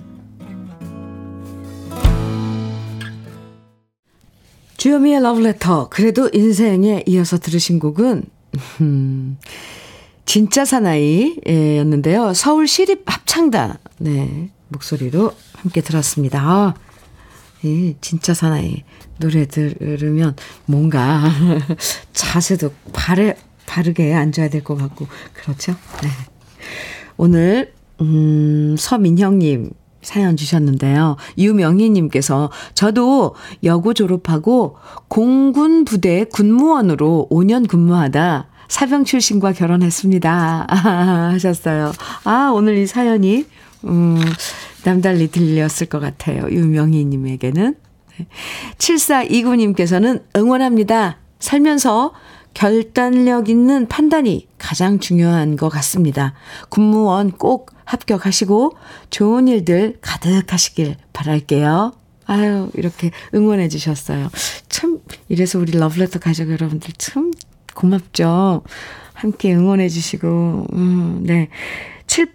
주여미의 4.77 5.21
러브레터. 5.21 5.89
그래도 5.89 6.29
인생에 6.31 7.03
이어서 7.07 7.37
들으신 7.39 7.79
곡은, 7.79 8.23
음, 8.81 9.37
진짜 10.25 10.65
사나이였는데요. 10.65 12.33
서울 12.33 12.67
시립 12.67 13.03
합창단, 13.05 13.77
네, 13.97 14.49
목소리로 14.69 15.33
함께 15.55 15.81
들었습니다. 15.81 16.41
아, 16.41 16.73
이 17.63 17.95
진짜 18.01 18.33
사나이 18.33 18.83
노래 19.19 19.47
들으면 19.47 20.35
뭔가 20.65 21.23
자세도 22.13 22.71
바래, 22.93 23.35
바르게 23.65 24.13
앉아야 24.13 24.49
될 24.49 24.63
것 24.63 24.75
같고, 24.77 25.07
그렇죠? 25.33 25.73
네. 26.03 26.09
오늘, 27.17 27.73
음, 28.01 28.75
서민형님 28.77 29.71
사연 30.07 30.37
주셨는데요. 30.37 31.17
유명희님께서 31.37 32.49
저도 32.73 33.35
여고 33.65 33.93
졸업하고 33.93 34.77
공군 35.09 35.83
부대 35.83 36.23
군무원으로 36.23 37.27
5년 37.29 37.67
근무하다 37.67 38.47
사병 38.69 39.03
출신과 39.03 39.51
결혼했습니다. 39.51 40.67
아, 40.69 41.29
하셨어요. 41.33 41.91
아, 42.23 42.51
오늘 42.53 42.77
이 42.77 42.87
사연이, 42.87 43.45
음, 43.83 44.17
남달리 44.85 45.29
들렸을 45.29 45.87
것 45.89 45.99
같아요. 45.99 46.49
유명희님에게는. 46.49 47.75
7429님께서는 48.77 50.23
응원합니다. 50.37 51.17
살면서 51.39 52.13
결단력 52.57 53.49
있는 53.49 53.87
판단이 53.87 54.47
가장 54.57 54.97
중요한 54.97 55.57
것 55.57 55.69
같습니다. 55.69 56.33
군무원 56.69 57.29
꼭 57.29 57.69
합격하시고 57.85 58.71
좋은 59.11 59.47
일들 59.47 59.99
가득하시길 60.01 60.95
바랄게요. 61.13 61.93
아유, 62.25 62.71
이렇게 62.73 63.11
응원해 63.35 63.69
주셨어요. 63.69 64.29
참, 64.69 65.01
이래서 65.29 65.59
우리 65.59 65.77
러브레터 65.77 66.17
가족 66.17 66.49
여러분들 66.49 66.93
참 66.97 67.31
고맙죠. 67.75 68.63
함께 69.13 69.53
응원해 69.53 69.87
주시고, 69.87 70.65
음, 70.73 71.23
네. 71.27 71.49
7, 72.07 72.33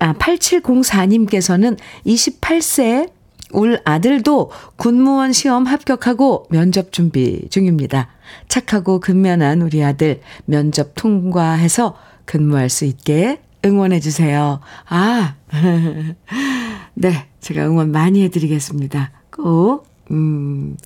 아, 0.00 0.12
8704님께서는 0.12 1.78
28세 2.04 3.10
울 3.52 3.80
아들도 3.84 4.50
군무원 4.76 5.32
시험 5.32 5.64
합격하고 5.64 6.46
면접 6.50 6.92
준비 6.92 7.48
중입니다. 7.48 8.08
착하고 8.48 9.00
근면한 9.00 9.62
우리 9.62 9.82
아들 9.84 10.20
면접 10.44 10.92
통과해서 10.94 11.96
근무할 12.24 12.68
수 12.68 12.84
있게 12.84 13.40
응원해 13.64 14.00
주세요. 14.00 14.60
아, 14.88 15.36
네. 16.94 17.28
제가 17.40 17.66
응원 17.66 17.90
많이 17.90 18.22
해드리겠습니다. 18.22 19.10
꼭, 19.30 19.86
음, 20.10 20.76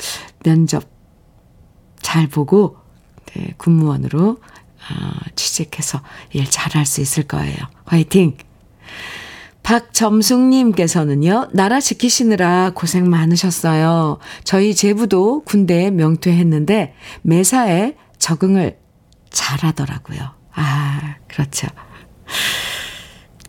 면접 0.43 0.85
잘 2.01 2.27
보고 2.29 2.77
네, 3.27 3.53
군무원으로 3.59 4.39
어, 4.39 4.95
취직해서 5.35 6.01
일 6.33 6.49
잘할 6.49 6.87
수 6.87 7.01
있을 7.01 7.25
거예요. 7.25 7.57
화이팅! 7.85 8.37
박점숙님께서는요, 9.67 11.49
나라 11.53 11.81
지키시느라 11.81 12.71
고생 12.73 13.11
많으셨어요. 13.11 14.19
저희 14.45 14.77
제부도 14.77 15.43
군대에 15.43 15.91
명퇴했는데 15.91 16.95
매사에 17.23 17.97
적응을 18.19 18.79
잘 19.29 19.59
하더라고요. 19.65 20.21
아, 20.55 21.17
그렇죠. 21.27 21.67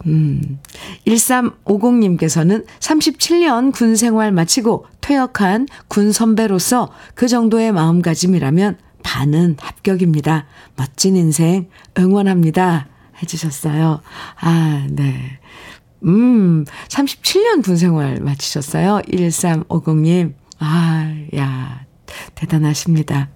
음, 0.08 0.60
1350님께서는 1.06 2.66
37년 2.80 3.72
군 3.72 3.96
생활 3.96 4.32
마치고 4.32 4.88
퇴역한 5.02 5.68
군 5.88 6.12
선배로서 6.12 6.92
그 7.14 7.28
정도의 7.28 7.72
마음가짐이라면 7.72 8.80
반은 9.04 9.58
합격입니다. 9.60 10.48
멋진 10.76 11.16
인생 11.16 11.70
응원합니다. 11.96 12.88
해주셨어요. 13.22 14.02
아, 14.40 14.88
네. 14.90 15.40
음, 16.04 16.66
37년 16.90 17.64
군 17.64 17.78
생활 17.78 18.20
마치셨어요. 18.22 19.02
1350님. 19.08 20.34
아, 20.60 21.16
야, 21.36 21.86
대단하십니다. 22.36 23.30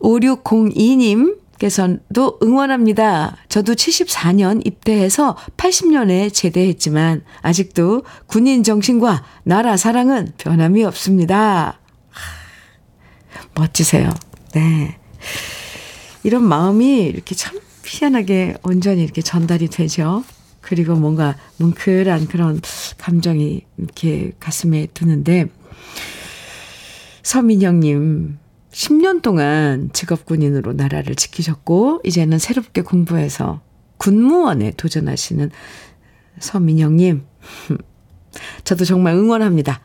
5602님, 0.00 1.38
께서도 1.58 2.40
응원합니다. 2.42 3.36
저도 3.48 3.74
74년 3.74 4.66
입대해서 4.66 5.36
80년에 5.56 6.34
제대했지만 6.34 7.22
아직도 7.40 8.02
군인 8.26 8.64
정신과 8.64 9.24
나라 9.44 9.76
사랑은 9.76 10.32
변함이 10.38 10.82
없습니다. 10.84 11.78
멋지세요. 13.54 14.10
네. 14.54 14.98
이런 16.24 16.42
마음이 16.42 17.02
이렇게 17.04 17.34
참 17.36 17.60
희한하게 17.84 18.56
온전히 18.64 19.04
이렇게 19.04 19.22
전달이 19.22 19.68
되죠. 19.68 20.24
그리고 20.62 20.94
뭔가 20.94 21.36
뭉클한 21.58 22.28
그런 22.28 22.60
감정이 22.96 23.62
이렇게 23.76 24.32
가슴에 24.40 24.86
드는데, 24.94 25.50
서민영님, 27.22 28.38
10년 28.70 29.20
동안 29.20 29.90
직업군인으로 29.92 30.72
나라를 30.72 31.14
지키셨고, 31.14 32.00
이제는 32.04 32.38
새롭게 32.38 32.82
공부해서 32.82 33.60
군무원에 33.98 34.72
도전하시는 34.72 35.50
서민영님, 36.38 37.24
저도 38.64 38.84
정말 38.84 39.14
응원합니다. 39.14 39.80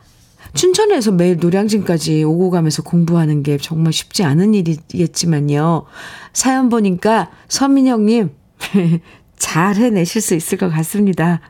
춘천에서 0.54 1.12
매일 1.12 1.36
노량진까지 1.36 2.24
오고 2.24 2.50
가면서 2.50 2.82
공부하는 2.82 3.42
게 3.42 3.58
정말 3.58 3.92
쉽지 3.92 4.24
않은 4.24 4.54
일이겠지만요. 4.54 5.84
사연 6.32 6.68
보니까 6.68 7.30
서민영님, 7.48 8.30
잘 9.38 9.76
해내실 9.76 10.20
수 10.20 10.34
있을 10.34 10.58
것 10.58 10.68
같습니다. 10.70 11.40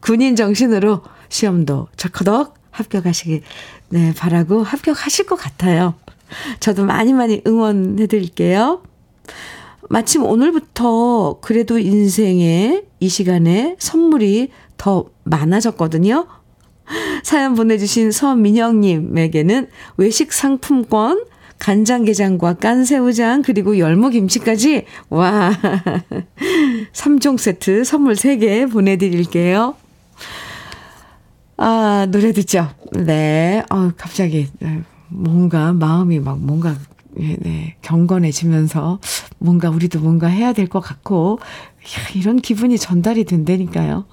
군인 0.00 0.36
정신으로 0.36 1.02
시험도 1.28 1.88
적커덕 1.96 2.54
합격하시길, 2.70 3.42
네, 3.90 4.12
바라고 4.14 4.62
합격하실 4.62 5.26
것 5.26 5.36
같아요. 5.36 5.94
저도 6.60 6.84
많이 6.84 7.12
많이 7.12 7.42
응원해 7.46 8.06
드릴게요. 8.06 8.82
마침 9.88 10.24
오늘부터 10.24 11.38
그래도 11.40 11.78
인생에 11.78 12.82
이 13.00 13.08
시간에 13.08 13.76
선물이 13.78 14.50
더 14.76 15.06
많아졌거든요. 15.24 16.26
사연 17.22 17.54
보내주신 17.54 18.12
서민영님에게는 18.12 19.68
외식 19.96 20.32
상품권, 20.32 21.24
간장게장과 21.58 22.54
깐새우장, 22.54 23.42
그리고 23.42 23.78
열무김치까지, 23.78 24.84
와, 25.10 25.52
3종 26.92 27.38
세트 27.38 27.84
선물 27.84 28.14
3개 28.14 28.70
보내드릴게요. 28.70 29.74
아, 31.56 32.06
노래 32.10 32.32
듣죠? 32.32 32.68
네. 32.92 33.62
어, 33.70 33.90
갑자기, 33.96 34.48
뭔가 35.08 35.72
마음이 35.72 36.20
막 36.20 36.38
뭔가, 36.38 36.76
예, 37.20 37.36
네, 37.40 37.76
경건해지면서 37.82 39.00
뭔가 39.38 39.68
우리도 39.70 39.98
뭔가 40.00 40.28
해야 40.28 40.52
될 40.52 40.68
것 40.68 40.80
같고, 40.80 41.40
이런 42.14 42.36
기분이 42.36 42.78
전달이 42.78 43.24
된다니까요. 43.24 44.04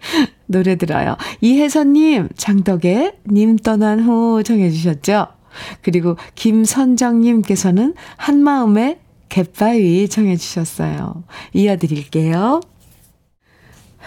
노래 0.46 0.76
들어요. 0.76 1.16
이혜선님, 1.40 2.30
장덕의 2.36 3.18
님 3.30 3.56
떠난 3.56 4.00
후 4.00 4.42
정해주셨죠? 4.42 5.28
그리고 5.82 6.16
김선정님께서는 6.34 7.94
한마음의 8.16 8.98
갯바위 9.30 10.08
정해주셨어요. 10.08 11.24
이어드릴게요. 11.54 12.60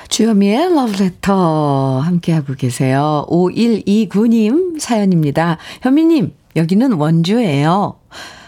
주현미의 0.09 0.75
러브레터 0.75 1.99
함께하고 1.99 2.53
계세요. 2.53 3.25
5129님 3.29 4.79
사연입니다. 4.79 5.57
현미님, 5.81 6.33
여기는 6.55 6.93
원주예요. 6.93 7.99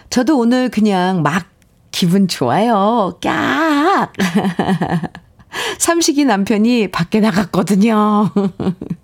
저도 0.10 0.38
오늘 0.38 0.70
그냥 0.70 1.24
막 1.24 1.48
기분 1.92 2.28
좋아요. 2.28 3.18
깍! 3.22 4.14
삼식이 5.80 6.26
남편이 6.26 6.90
밖에 6.90 7.20
나갔거든요. 7.20 8.30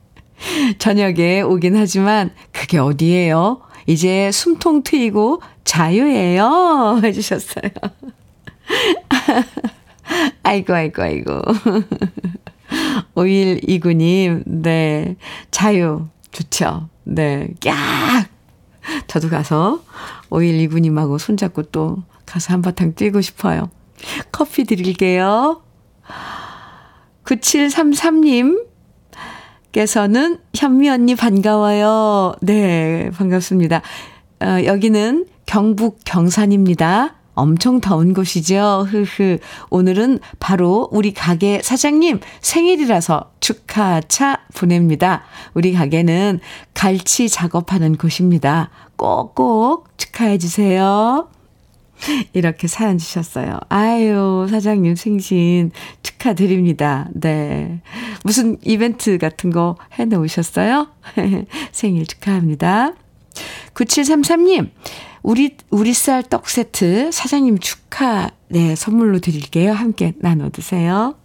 저녁에 0.78 1.42
오긴 1.42 1.76
하지만 1.78 2.32
그게 2.52 2.78
어디예요? 2.78 3.62
이제 3.88 4.32
숨통 4.32 4.84
트이고 4.84 5.42
자유예요. 5.64 7.02
해주셨어요. 7.04 7.64
아이고, 10.44 10.74
아이고, 10.74 11.02
아이고. 11.02 11.42
5129님, 13.16 14.44
네. 14.46 15.16
자유. 15.52 16.08
좋죠. 16.32 16.90
네. 17.04 17.50
깍! 17.62 17.76
저도 19.08 19.30
가서 19.30 19.84
5129님하고 20.30 21.20
손잡고 21.20 21.64
또 21.64 22.04
가서 22.26 22.54
한바탕 22.54 22.96
뛰고 22.96 23.22
싶어요. 23.22 23.70
커피 24.32 24.64
드릴게요. 24.64 25.62
9733님, 27.26 28.66
께서는 29.72 30.38
현미 30.54 30.90
언니 30.90 31.16
반가워요. 31.16 32.34
네, 32.42 33.10
반갑습니다. 33.16 33.82
어, 34.42 34.66
여기는 34.66 35.26
경북 35.46 36.00
경산입니다. 36.06 37.16
엄청 37.34 37.80
더운 37.80 38.14
곳이죠. 38.14 38.86
흐흐. 38.90 39.38
오늘은 39.70 40.20
바로 40.40 40.90
우리 40.92 41.14
가게 41.14 41.62
사장님 41.64 42.20
생일이라서 42.42 43.32
축하차 43.40 44.40
보냅니다. 44.56 45.24
우리 45.54 45.74
가게는 45.74 46.40
갈치 46.74 47.30
작업하는 47.30 47.96
곳입니다. 47.96 48.70
꼭꼭 48.98 49.98
축하해 49.98 50.38
주세요. 50.38 51.30
이렇게 52.34 52.68
사연 52.68 52.98
주셨어요. 52.98 53.60
아유, 53.70 54.48
사장님 54.50 54.96
생신 54.96 55.72
축하드립니다. 56.04 57.10
네. 57.14 57.82
무슨 58.24 58.58
이벤트 58.64 59.18
같은 59.18 59.50
거 59.52 59.76
해 60.00 60.06
놓으셨어요? 60.06 60.88
생일 61.72 62.06
축하합니다. 62.08 62.94
9733님, 63.74 64.70
우리, 65.24 65.56
우리 65.70 65.94
쌀 65.94 66.24
떡 66.24 66.50
세트 66.50 67.12
사장님 67.12 67.60
축하, 67.60 68.32
네, 68.50 68.76
선물로 68.76 69.20
드릴게요. 69.20 69.72
함께 69.74 70.14
나눠 70.18 70.50
드세요. 70.50 71.16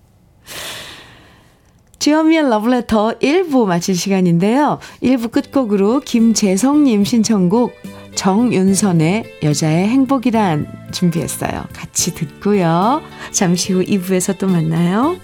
주현미의 1.99 2.49
러브레터 2.51 3.19
1부 3.19 3.67
마칠 3.67 3.97
시간인데요. 3.97 4.79
1부 5.03 5.33
끝곡으로 5.33 6.01
김재성님 6.01 7.05
신청곡 7.05 7.73
정윤선의 8.17 9.39
여자의 9.45 9.87
행복이란 9.89 10.67
준비했어요. 10.91 11.67
같이 11.73 12.15
듣고요. 12.15 13.03
잠시 13.31 13.73
후 13.73 13.85
2부에서 13.85 14.37
또 14.39 14.49
만나요. 14.49 15.17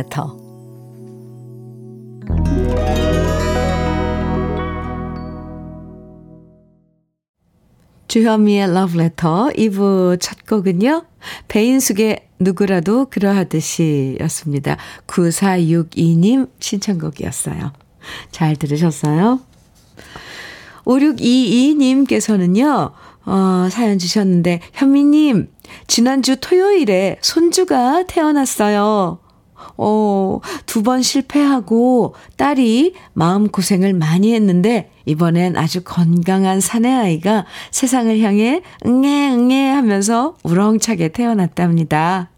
Letter. 0.00 0.24
주현미의 8.08 8.70
Letter 8.70 9.52
2부 9.56 10.18
첫 10.20 10.44
곡은요. 10.46 11.04
배인숙의 11.48 12.28
누구라도 12.40 13.06
그러하듯이 13.06 14.18
였습니다. 14.20 14.76
9462님 15.06 16.50
신청곡이었어요. 16.58 17.72
잘 18.32 18.56
들으셨어요? 18.56 19.40
5622님께서는요, 20.84 22.92
어, 23.26 23.68
사연 23.70 23.98
주셨는데, 23.98 24.60
현미님, 24.72 25.50
지난주 25.86 26.36
토요일에 26.40 27.18
손주가 27.20 28.04
태어났어요. 28.06 29.18
어, 29.76 30.40
두 30.66 30.82
번 30.82 31.02
실패하고 31.02 32.14
딸이 32.36 32.94
마음고생을 33.12 33.92
많이 33.94 34.34
했는데 34.34 34.90
이번엔 35.04 35.56
아주 35.56 35.82
건강한 35.82 36.60
사내아이가 36.60 37.44
세상을 37.70 38.18
향해 38.20 38.62
응애 38.86 39.30
응애 39.32 39.68
하면서 39.70 40.36
우렁차게 40.42 41.08
태어났답니다. 41.08 42.30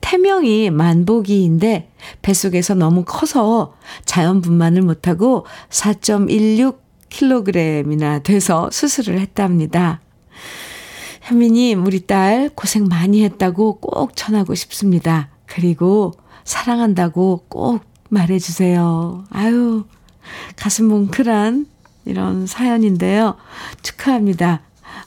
태명이 0.00 0.70
만복이인데 0.70 1.90
뱃속에서 2.20 2.74
너무 2.74 3.04
커서 3.06 3.74
자연분만을 4.04 4.82
못하고 4.82 5.46
4.16kg이나 5.70 8.22
돼서 8.22 8.68
수술을 8.70 9.18
했답니다. 9.20 10.00
현미님, 11.22 11.86
우리 11.86 12.06
딸 12.06 12.50
고생 12.54 12.84
많이 12.84 13.24
했다고 13.24 13.78
꼭 13.78 14.14
전하고 14.16 14.54
싶습니다. 14.56 15.30
그리고 15.46 16.12
사랑한다고 16.44 17.44
꼭 17.48 17.82
말해주세요. 18.08 19.24
아유, 19.30 19.84
가슴 20.56 20.86
뭉클한 20.86 21.66
이런 22.04 22.46
사연인데요. 22.46 23.36
축하합니다. 23.82 24.60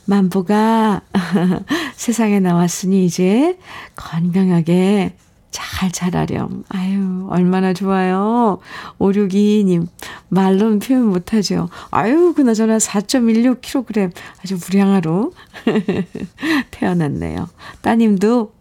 만보가 0.06 1.02
세상에 1.96 2.40
나왔으니 2.40 3.06
이제 3.06 3.58
건강하게 3.96 5.16
잘 5.52 5.90
자라렴. 5.90 6.64
아유, 6.68 7.28
얼마나 7.30 7.74
좋아요. 7.74 8.60
5622님, 9.00 9.88
말로는 10.28 10.80
표현 10.80 11.06
못하죠. 11.06 11.70
아유, 11.92 12.34
그나저나 12.36 12.78
4.16kg 12.78 14.12
아주 14.44 14.58
무량하로 14.62 15.32
태어났네요. 16.72 17.48
따님도 17.82 18.54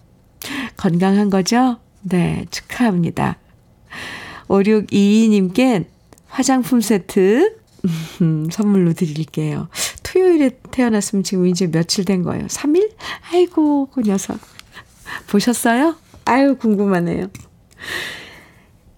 건강한 0.76 1.30
거죠? 1.30 1.78
네, 2.04 2.46
축하합니다. 2.50 3.38
5622님께 4.48 5.86
화장품 6.28 6.80
세트 6.80 7.56
선물로 8.52 8.92
드릴게요. 8.92 9.68
토요일에 10.02 10.50
태어났으면 10.70 11.22
지금 11.22 11.46
이제 11.46 11.66
며칠 11.70 12.04
된 12.04 12.22
거예요? 12.22 12.46
3일? 12.46 12.92
아이고, 13.32 13.88
그 13.92 14.02
녀석. 14.02 14.38
보셨어요? 15.28 15.96
아유, 16.24 16.56
궁금하네요. 16.56 17.28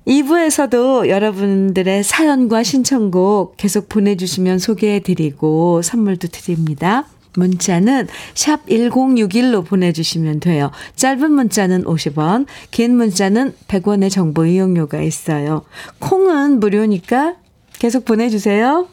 2부에서도 0.06 1.08
여러분들의 1.08 2.04
사연과 2.04 2.62
신청곡 2.62 3.56
계속 3.56 3.88
보내주시면 3.88 4.60
소개해드리고 4.60 5.82
선물도 5.82 6.28
드립니다. 6.28 7.06
문자는 7.36 8.08
샵 8.34 8.66
1061로 8.66 9.64
보내주시면 9.64 10.40
돼요. 10.40 10.70
짧은 10.96 11.30
문자는 11.30 11.84
50원, 11.84 12.46
긴 12.70 12.96
문자는 12.96 13.54
100원의 13.68 14.10
정보 14.10 14.44
이용료가 14.44 15.00
있어요. 15.02 15.64
콩은 16.00 16.60
무료니까 16.60 17.36
계속 17.78 18.04
보내주세요. 18.04 18.88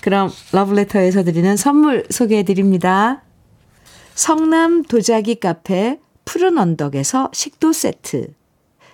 그럼 0.00 0.30
러브레터에서 0.52 1.22
드리는 1.22 1.56
선물 1.56 2.04
소개해드립니다. 2.10 3.22
성남 4.14 4.82
도자기 4.82 5.36
카페 5.36 5.98
푸른 6.24 6.58
언덕에서 6.58 7.30
식도 7.32 7.72
세트, 7.72 8.28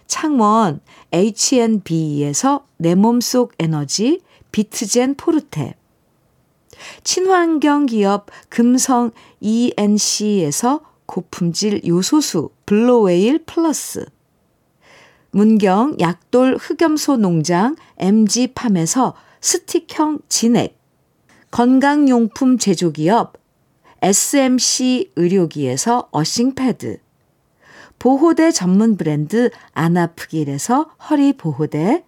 창원 0.06 0.80
H&B에서 1.12 2.66
내 2.76 2.94
몸속 2.94 3.54
에너지 3.58 4.20
비트젠 4.52 5.16
포르테, 5.16 5.74
친환경 7.04 7.86
기업 7.86 8.26
금성 8.48 9.12
ENC에서 9.40 10.80
고품질 11.06 11.82
요소수 11.86 12.50
블로웨일 12.66 13.44
플러스, 13.46 14.06
문경 15.30 15.96
약돌 16.00 16.56
흑염소 16.60 17.18
농장 17.18 17.76
MG팜에서 17.98 19.14
스틱형 19.40 20.20
진액, 20.28 20.78
건강용품 21.50 22.58
제조기업 22.58 23.34
SMC 24.02 25.12
의료기에서 25.16 26.08
어싱패드, 26.10 26.98
보호대 27.98 28.50
전문 28.50 28.96
브랜드 28.96 29.50
안아프길에서 29.72 30.90
허리 31.08 31.32
보호대, 31.32 32.04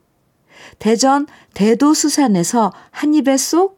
대전 0.79 1.27
대도수산에서 1.55 2.73
한입에 2.91 3.37
쏙 3.37 3.78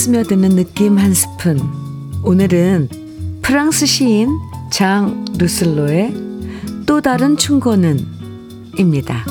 스며드는 0.00 0.56
느낌 0.56 0.96
한 0.96 1.12
스푼. 1.12 1.60
오늘은 2.24 2.88
프랑스 3.42 3.84
시인 3.84 4.30
장 4.72 5.26
루슬로의 5.36 6.14
또 6.86 7.02
다른 7.02 7.36
충고는 7.36 7.98
입니다. 8.78 9.26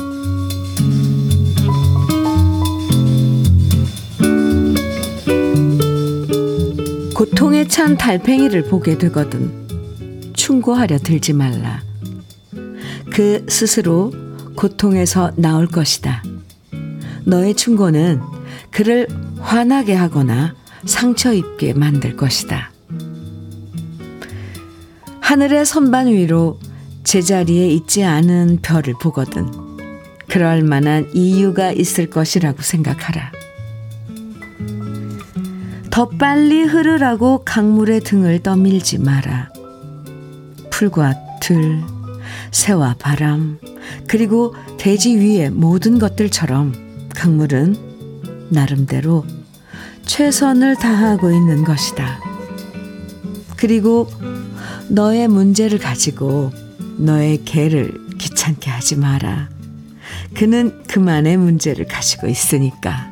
고통에 7.16 7.68
찬 7.68 7.98
달팽이를 7.98 8.66
보게 8.66 8.96
되거든 9.00 10.32
충고하려 10.34 11.00
들지 11.00 11.34
말라. 11.34 11.82
그 13.12 13.44
스스로 13.50 14.14
고통에서 14.56 15.32
나올 15.36 15.66
것이다. 15.66 16.22
너의 17.26 17.56
충고는 17.56 18.22
그를 18.70 19.08
화나게 19.40 19.96
하거나 19.96 20.59
상처 20.86 21.34
입게 21.34 21.74
만들 21.74 22.16
것이다. 22.16 22.72
하늘의 25.22 25.66
선반 25.66 26.08
위로 26.08 26.60
제자리에 27.04 27.68
있지 27.70 28.04
않은 28.04 28.60
별을 28.62 28.94
보거든 29.00 29.50
그럴 30.28 30.64
만한 30.64 31.10
이유가 31.14 31.72
있을 31.72 32.10
것이라고 32.10 32.62
생각하라. 32.62 33.32
더 35.92 36.08
빨리 36.08 36.64
흐르라고 36.64 37.44
강물의 37.44 38.02
등을 38.02 38.42
떠밀지 38.42 39.00
마라. 39.00 39.50
풀과 40.70 41.16
들, 41.42 41.82
새와 42.52 42.96
바람, 43.00 43.60
그리고 44.08 44.56
대지 44.78 45.18
위의 45.18 45.50
모든 45.50 46.00
것들처럼 46.00 46.74
강물은 47.16 47.76
나름대로 48.50 49.26
최선을 50.10 50.76
다하고 50.76 51.30
있는 51.30 51.64
것이다. 51.64 52.20
그리고 53.58 54.08
너의 54.90 55.28
문제를 55.28 55.78
가지고 55.78 56.50
너의 56.98 57.46
개를 57.46 57.94
귀찮게 58.18 58.72
하지 58.72 58.96
마라. 58.96 59.50
그는 60.34 60.82
그만의 60.86 61.38
문제를 61.38 61.86
가지고 61.86 62.26
있으니까. 62.26 63.08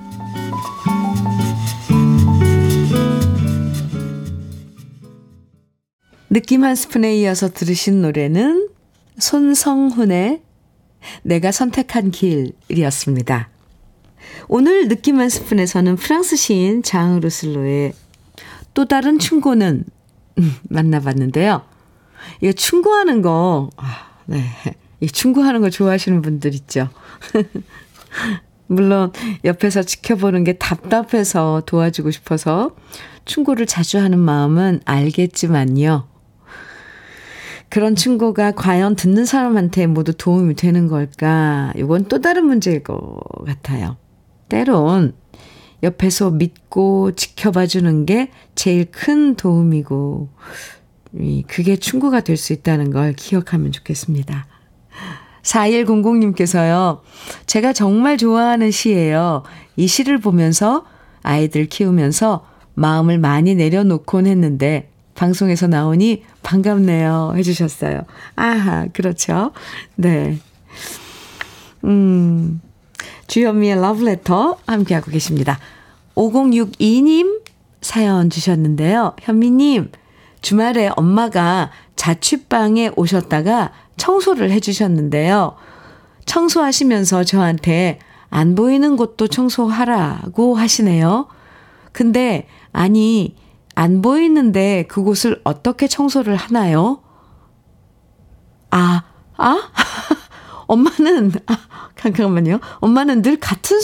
느낌 6.31 6.63
한 6.63 6.73
스푼에 6.73 7.15
이어서 7.17 7.47
들으신 7.53 8.01
노래는 8.01 8.69
손성훈의 9.19 10.41
내가 11.21 11.51
선택한 11.51 12.09
길이었습니다. 12.09 13.51
오늘 14.47 14.87
느낌 14.87 15.19
한 15.19 15.29
스푼에서는 15.29 15.95
프랑스 15.95 16.35
시인 16.35 16.83
장 16.83 17.19
루슬로의 17.19 17.93
또 18.73 18.85
다른 18.85 19.19
충고는 19.19 19.85
만나봤는데요. 20.69 21.63
이거 22.41 22.51
충고하는 22.51 23.21
거, 23.21 23.69
아, 23.77 24.07
네. 24.25 24.43
이 24.99 25.07
충고하는 25.07 25.61
거 25.61 25.69
좋아하시는 25.69 26.21
분들 26.21 26.53
있죠. 26.55 26.89
물론 28.67 29.11
옆에서 29.45 29.83
지켜보는 29.83 30.43
게 30.43 30.53
답답해서 30.53 31.63
도와주고 31.65 32.11
싶어서 32.11 32.75
충고를 33.25 33.65
자주 33.65 33.97
하는 33.99 34.19
마음은 34.19 34.81
알겠지만요. 34.85 36.07
그런 37.69 37.95
충고가 37.95 38.51
과연 38.51 38.95
듣는 38.95 39.25
사람한테 39.25 39.87
모두 39.87 40.13
도움이 40.13 40.55
되는 40.55 40.87
걸까? 40.87 41.73
이건 41.75 42.05
또 42.05 42.21
다른 42.21 42.45
문제일 42.45 42.83
것 42.83 43.19
같아요. 43.45 43.97
때론 44.49 45.13
옆에서 45.83 46.31
믿고 46.31 47.11
지켜봐 47.13 47.67
주는 47.67 48.05
게 48.05 48.31
제일 48.55 48.85
큰 48.91 49.35
도움이고, 49.35 50.29
그게 51.47 51.75
충고가 51.75 52.21
될 52.21 52.37
수 52.37 52.53
있다는 52.53 52.91
걸 52.91 53.13
기억하면 53.13 53.71
좋겠습니다. 53.71 54.47
4100님께서요, 55.43 57.01
제가 57.45 57.73
정말 57.73 58.17
좋아하는 58.17 58.71
시예요. 58.71 59.43
이 59.75 59.87
시를 59.87 60.17
보면서 60.19 60.85
아이들 61.23 61.67
키우면서 61.67 62.45
마음을 62.73 63.17
많이 63.17 63.55
내려놓곤 63.55 64.27
했는데, 64.27 64.89
방송에서 65.15 65.67
나오니 65.67 66.23
반갑네요. 66.43 67.33
해주셨어요. 67.37 68.01
아하, 68.35 68.87
그렇죠. 68.93 69.51
네. 69.95 70.37
음, 71.85 72.61
주현미의 73.27 73.81
러브레터 73.81 74.57
함께하고 74.65 75.11
계십니다. 75.11 75.59
5062님 76.15 77.41
사연 77.81 78.29
주셨는데요. 78.29 79.15
현미님, 79.21 79.91
주말에 80.41 80.89
엄마가 80.95 81.71
자취방에 81.95 82.91
오셨다가 82.95 83.71
청소를 83.97 84.51
해주셨는데요. 84.51 85.55
청소하시면서 86.25 87.23
저한테 87.23 87.99
안 88.29 88.55
보이는 88.55 88.97
곳도 88.97 89.27
청소하라고 89.27 90.55
하시네요. 90.55 91.27
근데, 91.91 92.47
아니, 92.71 93.35
안 93.75 94.01
보이는데 94.01 94.85
그곳을 94.87 95.39
어떻게 95.43 95.87
청소를 95.87 96.35
하나요? 96.35 97.01
아, 98.71 99.03
아? 99.37 99.59
엄마는, 100.67 101.31
아, 101.47 101.57
잠깐만요. 101.97 102.59
엄마는 102.79 103.21
늘 103.21 103.39
같은, 103.39 103.77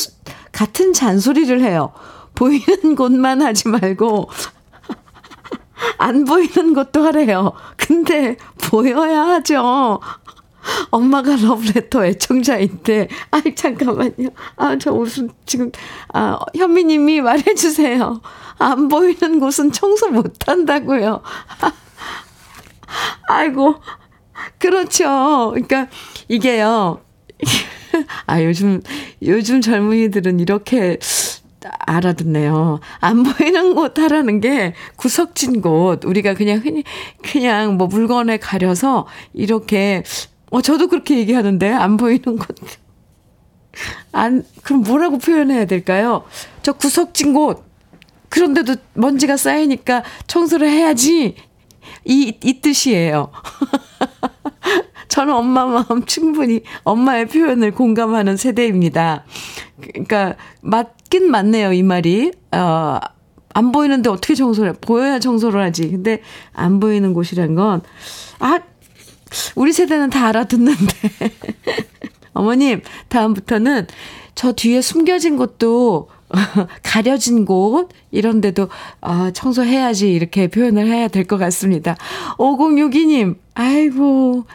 같은 0.52 0.93
잔소리를 0.93 1.62
해요. 1.62 1.93
보이는 2.36 2.96
곳만 2.96 3.41
하지 3.41 3.69
말고, 3.69 4.30
안 5.98 6.26
보이는 6.26 6.74
것도 6.74 7.04
하래요. 7.04 7.54
근데, 7.78 8.38
보여야 8.69 9.24
하죠. 9.28 10.00
엄마가 10.91 11.36
러브레터 11.36 12.06
애청자인데, 12.06 13.10
아이, 13.32 13.56
잠깐만요. 13.56 14.30
아, 14.56 14.78
저 14.78 14.91
무슨, 14.91 15.30
지금, 15.46 15.72
아, 16.13 16.39
현미님이 16.56 17.22
말해주세요. 17.22 18.22
안 18.60 18.88
보이는 18.88 19.39
곳은 19.39 19.72
청소 19.72 20.10
못 20.10 20.48
한다고요. 20.48 21.22
아이고, 23.28 23.76
그렇죠. 24.58 25.52
그러니까, 25.52 25.88
이게요. 26.28 27.02
아, 28.26 28.43
요즘, 28.43 28.82
요즘 29.22 29.62
젊은이들은 29.62 30.39
이렇게 30.39 30.98
알아듣네요. 31.80 32.80
안 33.00 33.24
보이는 33.24 33.74
곳 33.76 33.98
하라는 34.00 34.41
게 34.41 34.74
구석진 34.96 35.62
곳. 35.62 36.04
우리가 36.04 36.34
그냥 36.34 36.60
흔히, 36.60 36.84
그냥 37.22 37.78
뭐 37.78 37.88
물건에 37.88 38.38
가려서 38.38 39.08
이렇게 39.34 40.04
어, 40.54 40.62
저도 40.62 40.88
그렇게 40.88 41.17
얘기하는데, 41.17 41.67
안 41.72 41.98
보이는 41.98 42.38
곳. 42.38 42.56
안, 44.12 44.46
그럼 44.62 44.84
뭐라고 44.84 45.17
표현해야 45.17 45.65
될까요? 45.65 46.26
저 46.62 46.74
구석진 46.74 47.34
곳. 47.34 47.65
그런데도 48.30 48.76
먼지가 48.93 49.36
쌓이니까 49.36 50.04
청소를 50.28 50.69
해야지. 50.69 51.36
이, 52.06 52.38
이 52.44 52.62
뜻이에요. 52.62 53.32
저는 55.08 55.34
엄마 55.34 55.66
마음 55.66 56.06
충분히 56.06 56.62
엄마의 56.84 57.28
표현을 57.28 57.72
공감하는 57.72 58.36
세대입니다. 58.38 59.26
그러니까, 59.80 60.36
맞긴 60.62 61.30
맞네요, 61.30 61.74
이 61.74 61.84
말이. 61.84 62.32
어, 62.52 63.00
안 63.54 63.72
보이는데 63.72 64.10
어떻게 64.10 64.34
청소를 64.36 64.72
해? 64.72 64.76
보여야 64.82 65.20
청소를 65.20 65.62
하지. 65.62 65.89
근데 65.89 66.22
안 66.54 66.80
보이는 66.80 67.13
곳이란 67.13 67.56
건, 67.56 67.82
아, 68.39 68.60
우리 69.56 69.72
세대는 69.72 70.10
다 70.10 70.28
알아듣는데. 70.28 70.96
어머님, 72.34 72.82
다음부터는 73.10 73.88
저 74.36 74.52
뒤에 74.54 74.82
숨겨진 74.82 75.38
곳도 75.38 76.10
가려진 76.84 77.46
곳 77.46 77.89
이런 78.12 78.41
데도 78.41 78.69
어, 79.02 79.30
청소해야지 79.32 80.12
이렇게 80.12 80.48
표현을 80.48 80.88
해야 80.88 81.08
될 81.08 81.26
것 81.26 81.38
같습니다. 81.38 81.96
5062님, 82.38 83.38
아이고. 83.54 84.46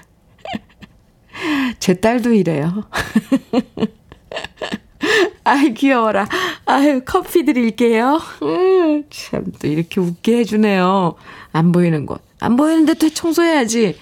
제 1.78 1.94
딸도 1.94 2.32
이래요. 2.34 2.84
아이, 5.44 5.72
귀여워라. 5.72 6.28
아유, 6.66 7.00
커피 7.06 7.44
드릴게요. 7.44 8.20
음, 8.42 9.04
참, 9.08 9.46
또 9.60 9.66
이렇게 9.66 10.00
웃게 10.00 10.38
해주네요. 10.38 11.14
안 11.52 11.72
보이는 11.72 12.04
곳. 12.04 12.20
안 12.40 12.56
보이는데 12.56 12.94
또 12.94 13.08
청소해야지. 13.08 13.96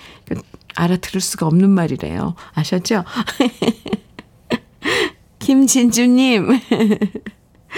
알아들을 0.74 1.20
수가 1.20 1.46
없는 1.46 1.70
말이래요. 1.70 2.34
아셨죠? 2.54 3.04
김진주님, 5.38 6.48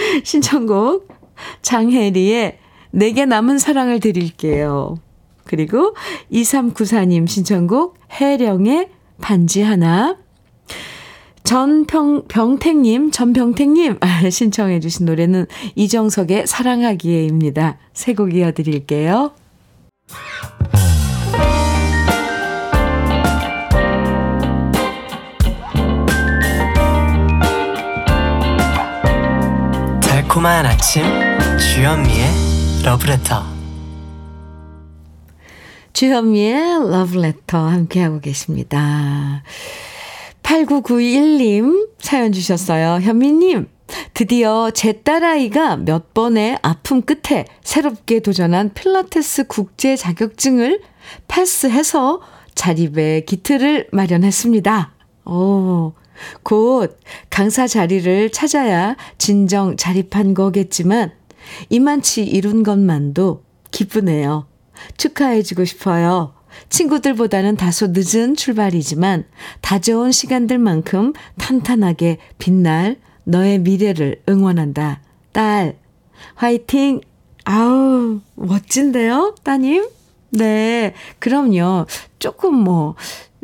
신청곡 0.23 1.07
장혜리의 1.61 2.57
내게 2.91 3.25
남은 3.25 3.59
사랑을 3.59 3.99
드릴게요. 3.99 4.97
그리고 5.45 5.95
2394님 6.31 7.27
신청곡 7.27 7.97
해령의 8.11 8.89
반지 9.21 9.61
하나. 9.61 10.17
전평, 11.43 12.27
병택님, 12.27 13.09
전병택님, 13.09 13.97
아, 14.01 14.29
신청해주신 14.29 15.07
노래는 15.07 15.47
이정석의 15.75 16.45
사랑하기에입니다. 16.45 17.79
새곡 17.93 18.35
이어드릴게요. 18.35 19.31
달콤한 30.29 30.63
아침 30.67 31.01
주현미의 31.57 32.27
러브레터 32.85 33.43
주현미의 35.91 36.91
러브레터 36.91 37.57
함께하고 37.57 38.19
계십니다. 38.19 39.41
8991님 40.43 41.89
사연 41.97 42.31
주셨어요. 42.31 42.99
현미님 43.01 43.69
드디어 44.13 44.69
제 44.69 45.01
딸아이가 45.01 45.77
몇 45.77 46.13
번의 46.13 46.59
아픔 46.61 47.01
끝에 47.01 47.45
새롭게 47.63 48.19
도전한 48.19 48.75
필라테스 48.75 49.47
국제 49.47 49.95
자격증을 49.95 50.81
패스해서 51.27 52.21
자립의 52.53 53.25
기틀을 53.25 53.87
마련했습니다. 53.91 54.91
오, 55.25 55.93
곧 56.43 56.99
강사 57.29 57.67
자리를 57.67 58.31
찾아야 58.31 58.95
진정 59.17 59.77
자립한 59.77 60.33
거겠지만 60.33 61.11
이만치 61.69 62.23
이룬 62.23 62.63
것만도 62.63 63.43
기쁘네요. 63.71 64.47
축하해주고 64.97 65.65
싶어요. 65.65 66.33
친구들보다는 66.69 67.55
다소 67.57 67.87
늦은 67.91 68.35
출발이지만 68.35 69.25
다져온 69.61 70.11
시간들만큼 70.11 71.13
탄탄하게 71.37 72.17
빛날 72.37 72.97
너의 73.23 73.59
미래를 73.59 74.21
응원한다. 74.27 75.01
딸, 75.31 75.77
화이팅! 76.35 77.01
아우, 77.45 78.19
멋진데요? 78.35 79.35
따님? 79.43 79.87
네, 80.31 80.93
그럼요. 81.19 81.85
조금 82.19 82.55
뭐, 82.55 82.95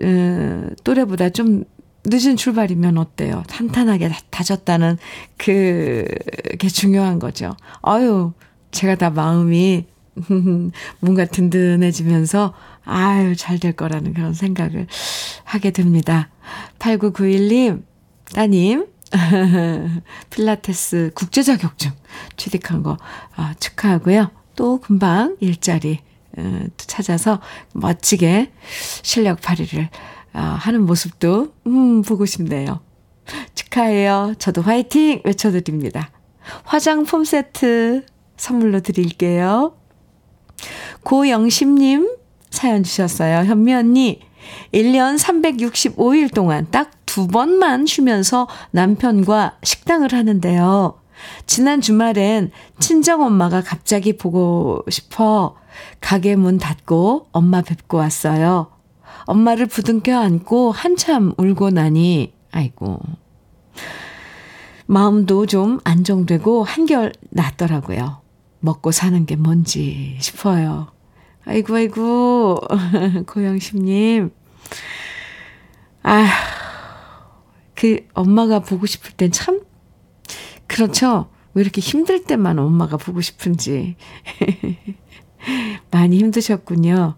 음, 0.01 0.75
또래보다 0.83 1.29
좀 1.29 1.63
늦은 2.05 2.35
출발이면 2.37 2.97
어때요? 2.97 3.43
탄탄하게 3.47 4.11
다졌다는 4.29 4.97
그게 5.37 6.67
중요한 6.71 7.19
거죠. 7.19 7.55
아유, 7.81 8.33
제가 8.71 8.95
다 8.95 9.09
마음이 9.09 9.85
뭔가 10.99 11.25
든든해지면서 11.25 12.53
아유, 12.85 13.35
잘 13.35 13.57
될 13.59 13.73
거라는 13.73 14.13
그런 14.13 14.33
생각을 14.33 14.87
하게 15.43 15.71
됩니다. 15.71 16.29
8991님, 16.79 17.83
따님, 18.33 18.87
필라테스 20.29 21.11
국제 21.15 21.41
자격증 21.41 21.91
취득한 22.37 22.83
거 22.83 22.97
아, 23.35 23.53
축하하고요. 23.59 24.29
또 24.55 24.79
금방 24.79 25.35
일자리 25.39 25.99
어, 26.37 26.61
찾아서 26.77 27.39
멋지게 27.73 28.51
실력 29.01 29.41
발휘를 29.41 29.89
어, 30.35 30.39
하는 30.39 30.85
모습도 30.85 31.53
음, 31.67 32.01
보고 32.01 32.25
싶네요. 32.25 32.81
축하해요. 33.55 34.33
저도 34.37 34.61
화이팅 34.61 35.21
외쳐드립니다. 35.23 36.11
화장품 36.63 37.23
세트 37.23 38.05
선물로 38.37 38.81
드릴게요. 38.81 39.75
고영심님 41.03 42.17
사연 42.51 42.83
주셨어요. 42.83 43.45
현미 43.45 43.73
언니, 43.73 44.21
1년 44.73 45.17
365일 45.17 46.33
동안 46.33 46.67
딱 46.69 46.91
두 47.15 47.27
번만 47.27 47.85
쉬면서 47.85 48.45
남편과 48.71 49.59
식당을 49.63 50.11
하는데요. 50.11 50.99
지난 51.45 51.79
주말엔 51.79 52.51
친정 52.81 53.21
엄마가 53.21 53.61
갑자기 53.61 54.17
보고 54.17 54.83
싶어 54.89 55.55
가게 56.01 56.35
문 56.35 56.57
닫고 56.57 57.27
엄마 57.31 57.61
뵙고 57.61 57.95
왔어요. 57.99 58.67
엄마를 59.25 59.65
부둥켜 59.65 60.17
안고 60.17 60.71
한참 60.71 61.33
울고 61.37 61.71
나니, 61.71 62.33
아이고. 62.51 62.99
마음도 64.87 65.45
좀 65.45 65.79
안정되고 65.83 66.63
한결 66.63 67.11
낫더라고요. 67.31 68.21
먹고 68.59 68.91
사는 68.91 69.25
게 69.25 69.35
뭔지 69.35 70.17
싶어요. 70.19 70.91
아이고, 71.45 71.75
아이고, 71.75 72.59
고영심님. 73.27 74.31
아, 76.03 76.27
그 77.73 78.07
엄마가 78.13 78.59
보고 78.59 78.85
싶을 78.85 79.11
땐 79.11 79.31
참, 79.31 79.61
그렇죠. 80.67 81.29
왜 81.53 81.61
이렇게 81.61 81.81
힘들 81.81 82.23
때만 82.23 82.59
엄마가 82.59 82.97
보고 82.97 83.21
싶은지. 83.21 83.95
많이 85.91 86.17
힘드셨군요. 86.17 87.15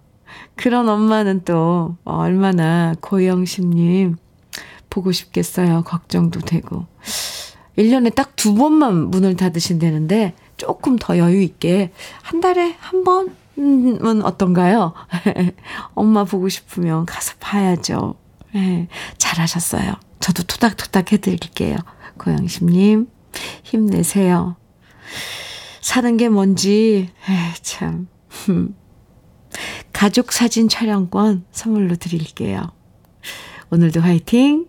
그런 0.56 0.90
엄마는 0.90 1.44
또 1.46 1.96
얼마나 2.04 2.94
고영심님 3.02 4.18
보고 4.90 5.12
싶겠어요. 5.12 5.84
걱정도 5.84 6.40
되고. 6.40 6.86
1년에 7.78 8.14
딱 8.16 8.28
두 8.38 8.54
번만 8.54 9.10
문을 9.10 9.36
닫으신다는데 9.36 10.34
조금 10.56 10.96
더 10.96 11.18
여유 11.18 11.42
있게 11.42 11.92
한 12.22 12.40
달에 12.40 12.78
한 12.80 13.04
번은 13.04 14.22
어떤가요? 14.24 14.94
엄마 15.96 16.24
보고 16.24 16.48
싶으면 16.48 17.06
가서 17.06 17.34
봐야죠. 17.42 18.16
네, 18.54 18.88
잘하셨어요. 19.18 19.96
저도 20.22 20.44
토닥토닥 20.44 21.12
해드릴게요. 21.12 21.76
고영심님, 22.20 23.08
힘내세요. 23.64 24.56
사는 25.82 26.16
게 26.16 26.30
뭔지, 26.30 27.10
에이, 27.30 27.54
참. 27.62 28.08
가족 29.98 30.32
사진 30.32 30.70
촬영권 30.70 31.46
선물로 31.52 31.96
드릴게요. 31.96 32.62
오늘도 33.72 34.00
화이팅! 34.00 34.68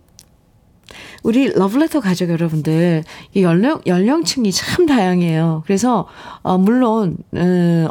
우리 1.21 1.49
러블레터 1.49 1.99
가족 1.99 2.31
여러분들, 2.31 3.03
이 3.35 3.43
연령, 3.43 3.79
연령층이 3.85 4.51
참 4.51 4.87
다양해요. 4.87 5.61
그래서, 5.67 6.07
어, 6.41 6.57
물론, 6.57 7.17
어, 7.33 7.89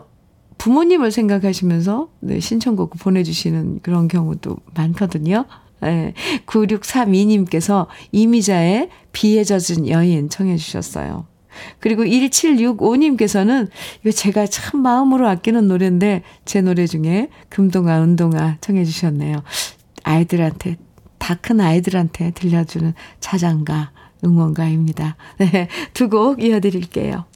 부모님을 0.58 1.12
생각하시면서 1.12 2.08
네, 2.18 2.40
신청곡 2.40 2.98
보내주시는 2.98 3.82
그런 3.82 4.08
경우도 4.08 4.56
많거든요. 4.74 5.44
네, 5.80 6.14
9632님께서 6.44 7.86
이미자의 8.10 8.88
비에 9.12 9.44
젖은 9.44 9.88
여인 9.88 10.28
청해 10.28 10.56
주셨어요. 10.56 11.26
그리고 11.80 12.04
1765님께서는 12.04 13.68
이거 14.02 14.10
제가 14.10 14.46
참 14.46 14.80
마음으로 14.82 15.28
아끼는 15.28 15.68
노래인데 15.68 16.22
제 16.44 16.60
노래 16.60 16.86
중에 16.86 17.28
금동아 17.48 18.02
은동아 18.02 18.56
청해 18.60 18.84
주셨네요. 18.84 19.42
아이들한테 20.04 20.76
다 21.18 21.34
큰 21.40 21.60
아이들한테 21.60 22.30
들려주는 22.30 22.94
자장가 23.20 23.90
응원가입니다. 24.24 25.16
네, 25.38 25.68
두 25.94 26.08
곡 26.08 26.42
이어드릴게요. 26.42 27.26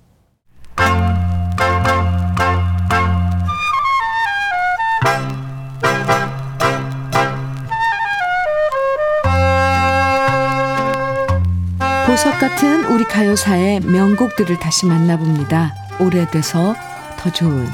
같은 12.52 12.84
우리 12.84 13.04
가요사의 13.04 13.80
명곡들을 13.80 14.58
다시 14.58 14.84
만나봅니다. 14.86 15.74
오래돼서 15.98 16.74
더 17.18 17.32
좋은 17.32 17.66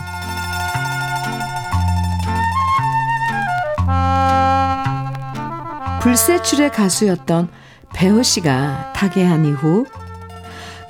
불세출의 6.01 6.71
가수였던 6.71 7.49
배우 7.93 8.23
씨가 8.23 8.93
타계한 8.95 9.47
이후 9.47 9.85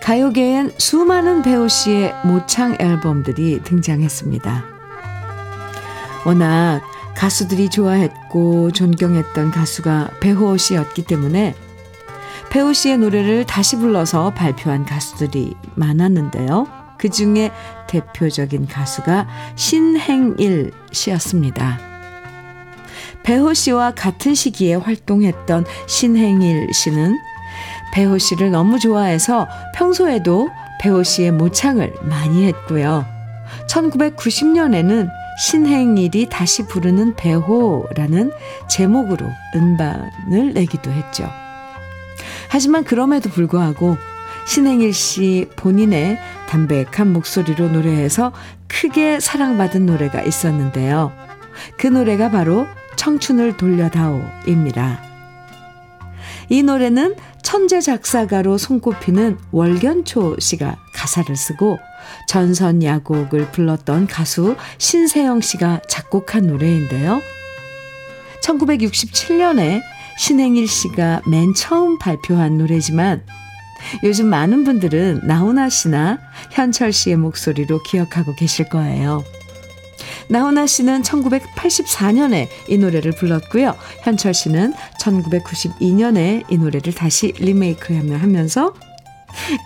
가요계엔 0.02 0.74
수많은 0.76 1.42
배우 1.42 1.68
씨의 1.68 2.14
모창 2.24 2.76
앨범들이 2.78 3.62
등장했습니다. 3.62 4.64
워낙 6.26 6.82
가수들이 7.16 7.70
좋아했고 7.70 8.72
존경했던 8.72 9.50
가수가 9.50 10.10
배호 10.20 10.56
씨였기 10.56 11.04
때문에 11.04 11.54
배우 12.50 12.72
씨의 12.72 12.98
노래를 12.98 13.44
다시 13.44 13.76
불러서 13.76 14.32
발표한 14.34 14.84
가수들이 14.84 15.54
많았는데요. 15.74 16.66
그 16.98 17.10
중에 17.10 17.50
대표적인 17.88 18.66
가수가 18.66 19.28
신행일 19.54 20.72
씨였습니다. 20.90 21.78
배호 23.22 23.52
씨와 23.52 23.92
같은 23.92 24.34
시기에 24.34 24.74
활동했던 24.76 25.64
신행일 25.86 26.72
씨는 26.72 27.14
배호 27.92 28.16
씨를 28.18 28.50
너무 28.50 28.78
좋아해서 28.78 29.46
평소에도 29.74 30.48
배호 30.80 31.02
씨의 31.02 31.32
모창을 31.32 31.92
많이 32.02 32.46
했고요. 32.46 33.04
1990년에는 33.68 35.10
신행일이 35.38 36.28
다시 36.28 36.66
부르는 36.66 37.14
배호라는 37.16 38.32
제목으로 38.68 39.26
음반을 39.54 40.54
내기도 40.54 40.90
했죠. 40.90 41.28
하지만 42.48 42.84
그럼에도 42.84 43.30
불구하고 43.30 43.96
신행일 44.46 44.94
씨 44.94 45.46
본인의 45.56 46.18
담백한 46.48 47.12
목소리로 47.12 47.68
노래해서 47.68 48.32
크게 48.66 49.20
사랑받은 49.20 49.84
노래가 49.86 50.22
있었는데요. 50.22 51.12
그 51.76 51.86
노래가 51.86 52.30
바로 52.30 52.66
청춘을 52.96 53.56
돌려다오입니다. 53.56 55.02
이 56.48 56.62
노래는 56.62 57.14
천재 57.42 57.80
작사가로 57.80 58.56
손꼽히는 58.58 59.38
월견초 59.52 60.36
씨가 60.38 60.76
가사를 60.94 61.36
쓰고 61.36 61.78
전선 62.26 62.82
야곡을 62.82 63.52
불렀던 63.52 64.06
가수 64.06 64.56
신세영 64.78 65.42
씨가 65.42 65.82
작곡한 65.88 66.46
노래인데요. 66.46 67.20
1967년에 68.42 69.82
신행일 70.18 70.66
씨가 70.66 71.22
맨 71.26 71.54
처음 71.54 71.96
발표한 71.96 72.58
노래지만 72.58 73.22
요즘 74.02 74.26
많은 74.26 74.64
분들은 74.64 75.20
나훈아 75.22 75.68
씨나 75.68 76.18
현철 76.50 76.92
씨의 76.92 77.16
목소리로 77.16 77.82
기억하고 77.84 78.34
계실 78.34 78.68
거예요. 78.68 79.24
나훈아 80.28 80.66
씨는 80.66 81.02
1984년에 81.02 82.48
이 82.68 82.76
노래를 82.76 83.12
불렀고요. 83.12 83.76
현철 84.02 84.34
씨는 84.34 84.74
1992년에 85.00 86.44
이 86.50 86.58
노래를 86.58 86.92
다시 86.92 87.32
리메이크하면서 87.38 88.74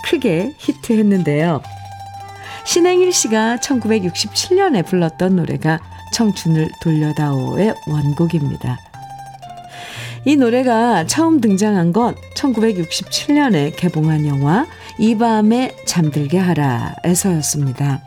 크게 0.05 0.55
히트했는데요. 0.59 1.62
신행일 2.64 3.12
씨가 3.12 3.57
1967년에 3.57 4.86
불렀던 4.86 5.36
노래가 5.36 5.80
청춘을 6.12 6.70
돌려다오의 6.82 7.74
원곡입니다. 7.88 8.91
이 10.25 10.37
노래가 10.37 11.05
처음 11.07 11.41
등장한 11.41 11.93
건 11.93 12.14
1967년에 12.37 13.75
개봉한 13.77 14.27
영화 14.27 14.66
이 14.99 15.16
밤에 15.16 15.77
잠들게 15.85 16.39
하라에서였습니다. 16.39 18.01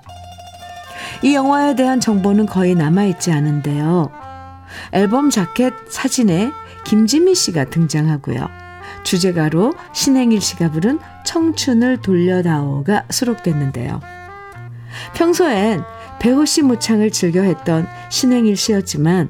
이 1.24 1.36
영화에 1.36 1.76
대한 1.76 2.00
정보는 2.00 2.46
거의 2.46 2.74
남아있지 2.74 3.32
않은데요. 3.32 4.12
앨범 4.94 5.30
자켓 5.30 5.74
사진에 5.90 6.52
김지미 6.86 7.36
씨가 7.36 7.66
등장하고요. 7.66 8.48
주제가로 9.04 9.74
신행일 9.94 10.40
씨가 10.40 10.72
부른 10.72 11.00
청춘을 11.26 12.02
돌려다오가 12.02 13.04
수록됐는데요. 13.10 14.00
평소엔 15.16 15.84
배호 16.20 16.46
씨 16.46 16.62
모창을 16.62 17.12
즐겨 17.12 17.42
했던 17.42 17.88
신행일 18.10 18.56
씨였지만 18.56 19.30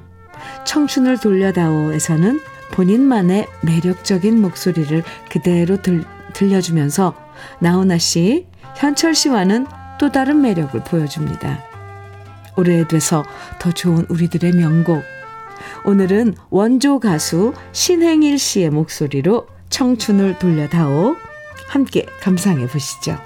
청춘을 0.65 1.17
돌려다오에서는 1.19 2.39
본인만의 2.71 3.47
매력적인 3.61 4.41
목소리를 4.41 5.03
그대로 5.31 5.81
들, 5.81 6.03
들려주면서 6.33 7.15
나훈아 7.59 7.97
씨, 7.97 8.47
현철 8.75 9.15
씨와는 9.15 9.67
또 9.99 10.11
다른 10.11 10.41
매력을 10.41 10.83
보여줍니다. 10.83 11.63
오래돼서 12.57 13.23
더 13.59 13.71
좋은 13.71 14.05
우리들의 14.09 14.53
명곡. 14.53 15.03
오늘은 15.85 16.35
원조 16.49 16.99
가수 16.99 17.53
신행일 17.71 18.39
씨의 18.39 18.69
목소리로 18.69 19.47
청춘을 19.69 20.39
돌려다오. 20.39 21.15
함께 21.67 22.05
감상해 22.21 22.67
보시죠. 22.67 23.17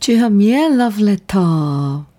주현미의 0.00 0.76
러브레터. 0.76 2.13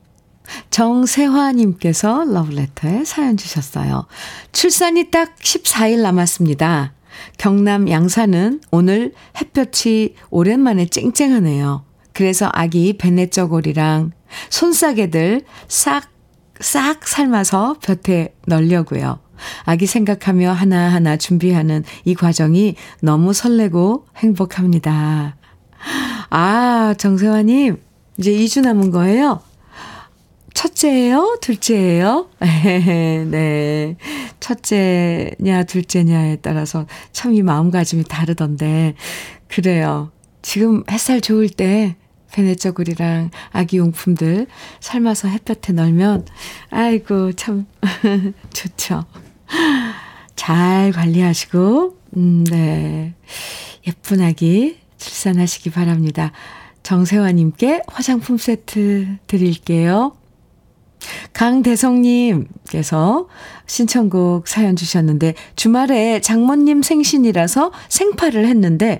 정세화님께서 0.69 2.25
러브레터에 2.25 3.05
사연 3.05 3.37
주셨어요. 3.37 4.05
출산이 4.51 5.11
딱 5.11 5.35
14일 5.37 6.01
남았습니다. 6.01 6.93
경남 7.37 7.89
양산은 7.89 8.61
오늘 8.71 9.13
햇볕이 9.39 10.15
오랜만에 10.29 10.87
쨍쨍하네요. 10.87 11.83
그래서 12.13 12.49
아기 12.53 12.97
베네쩌골이랑 12.97 14.11
손싸개들 14.49 15.41
싹, 15.67 16.09
싹 16.59 17.07
삶아서 17.07 17.75
볕에 17.81 18.33
널려고요. 18.47 19.19
아기 19.63 19.85
생각하며 19.85 20.51
하나하나 20.51 21.17
준비하는 21.17 21.83
이 22.05 22.15
과정이 22.15 22.75
너무 23.01 23.33
설레고 23.33 24.05
행복합니다. 24.17 25.35
아, 26.29 26.95
정세화님, 26.97 27.81
이제 28.17 28.31
2주 28.31 28.61
남은 28.61 28.91
거예요? 28.91 29.41
첫째예요? 30.55 31.37
둘째예요? 31.41 32.29
네. 32.39 33.97
첫째냐, 34.39 35.63
둘째냐에 35.67 36.37
따라서 36.37 36.87
참 37.11 37.33
이 37.35 37.41
마음가짐이 37.43 38.05
다르던데. 38.05 38.95
그래요. 39.47 40.11
지금 40.41 40.83
햇살 40.89 41.19
좋을 41.21 41.49
때 41.49 41.95
베네저굴이랑 42.31 43.31
아기 43.51 43.77
용품들 43.77 44.47
삶아서 44.79 45.27
햇볕에 45.27 45.73
널면, 45.73 46.25
아이고, 46.69 47.33
참, 47.33 47.65
좋죠. 48.53 49.05
잘 50.35 50.91
관리하시고, 50.91 51.97
음, 52.17 52.43
네. 52.45 53.13
예쁜 53.87 54.21
아기 54.21 54.77
출산하시기 54.97 55.69
바랍니다. 55.71 56.31
정세화님께 56.83 57.81
화장품 57.87 58.37
세트 58.37 59.17
드릴게요. 59.27 60.15
강대성님께서 61.33 63.27
신청곡 63.67 64.47
사연 64.47 64.75
주셨는데 64.75 65.35
주말에 65.55 66.21
장모님 66.21 66.81
생신이라서 66.81 67.71
생파를 67.89 68.47
했는데 68.47 68.99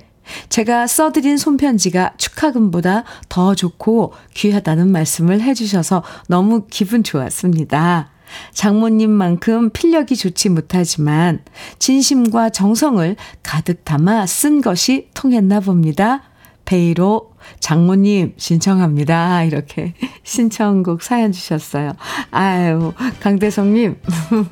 제가 0.49 0.87
써드린 0.87 1.37
손편지가 1.37 2.13
축하금보다 2.17 3.03
더 3.29 3.55
좋고 3.55 4.13
귀하다는 4.33 4.91
말씀을 4.91 5.41
해주셔서 5.41 6.03
너무 6.27 6.65
기분 6.69 7.03
좋았습니다. 7.03 8.09
장모님만큼 8.53 9.69
필력이 9.69 10.15
좋지 10.15 10.49
못하지만 10.49 11.43
진심과 11.79 12.49
정성을 12.49 13.15
가득 13.43 13.85
담아 13.85 14.25
쓴 14.25 14.61
것이 14.61 15.09
통했나 15.13 15.59
봅니다. 15.59 16.23
베이로 16.65 17.34
장모님 17.59 18.33
신청합니다. 18.37 19.43
이렇게 19.43 19.93
신청곡 20.23 21.01
사연 21.01 21.31
주셨어요. 21.31 21.93
아유, 22.31 22.93
강대성님. 23.21 23.97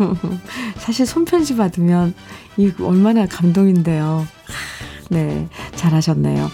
사실 0.77 1.05
손편지 1.05 1.55
받으면 1.55 2.13
이 2.57 2.71
얼마나 2.81 3.25
감동인데요. 3.25 4.27
네, 5.09 5.47
잘하셨네요. 5.75 6.49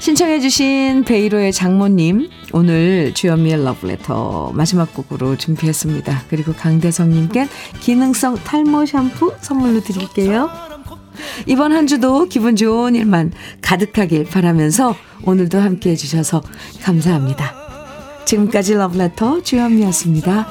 신청해주신 0.00 1.04
베이로의 1.04 1.52
장모님, 1.52 2.30
오늘 2.52 3.12
주현미의 3.14 3.64
러브레터 3.64 4.52
마지막 4.54 4.94
곡으로 4.94 5.36
준비했습니다. 5.36 6.22
그리고 6.30 6.52
강대성님께 6.52 7.48
기능성 7.80 8.36
탈모 8.36 8.86
샴푸 8.86 9.34
선물로 9.40 9.80
드릴게요. 9.80 10.48
이번 11.46 11.72
한 11.72 11.86
주도 11.86 12.26
기분 12.26 12.56
좋은 12.56 12.94
일만 12.94 13.32
가득하길 13.62 14.24
바라면서 14.24 14.94
오늘도 15.24 15.58
함께 15.58 15.90
해주셔서 15.90 16.42
감사합니다. 16.82 17.54
지금까지 18.24 18.74
러브레터 18.74 19.42
주현미였습니다. 19.42 20.46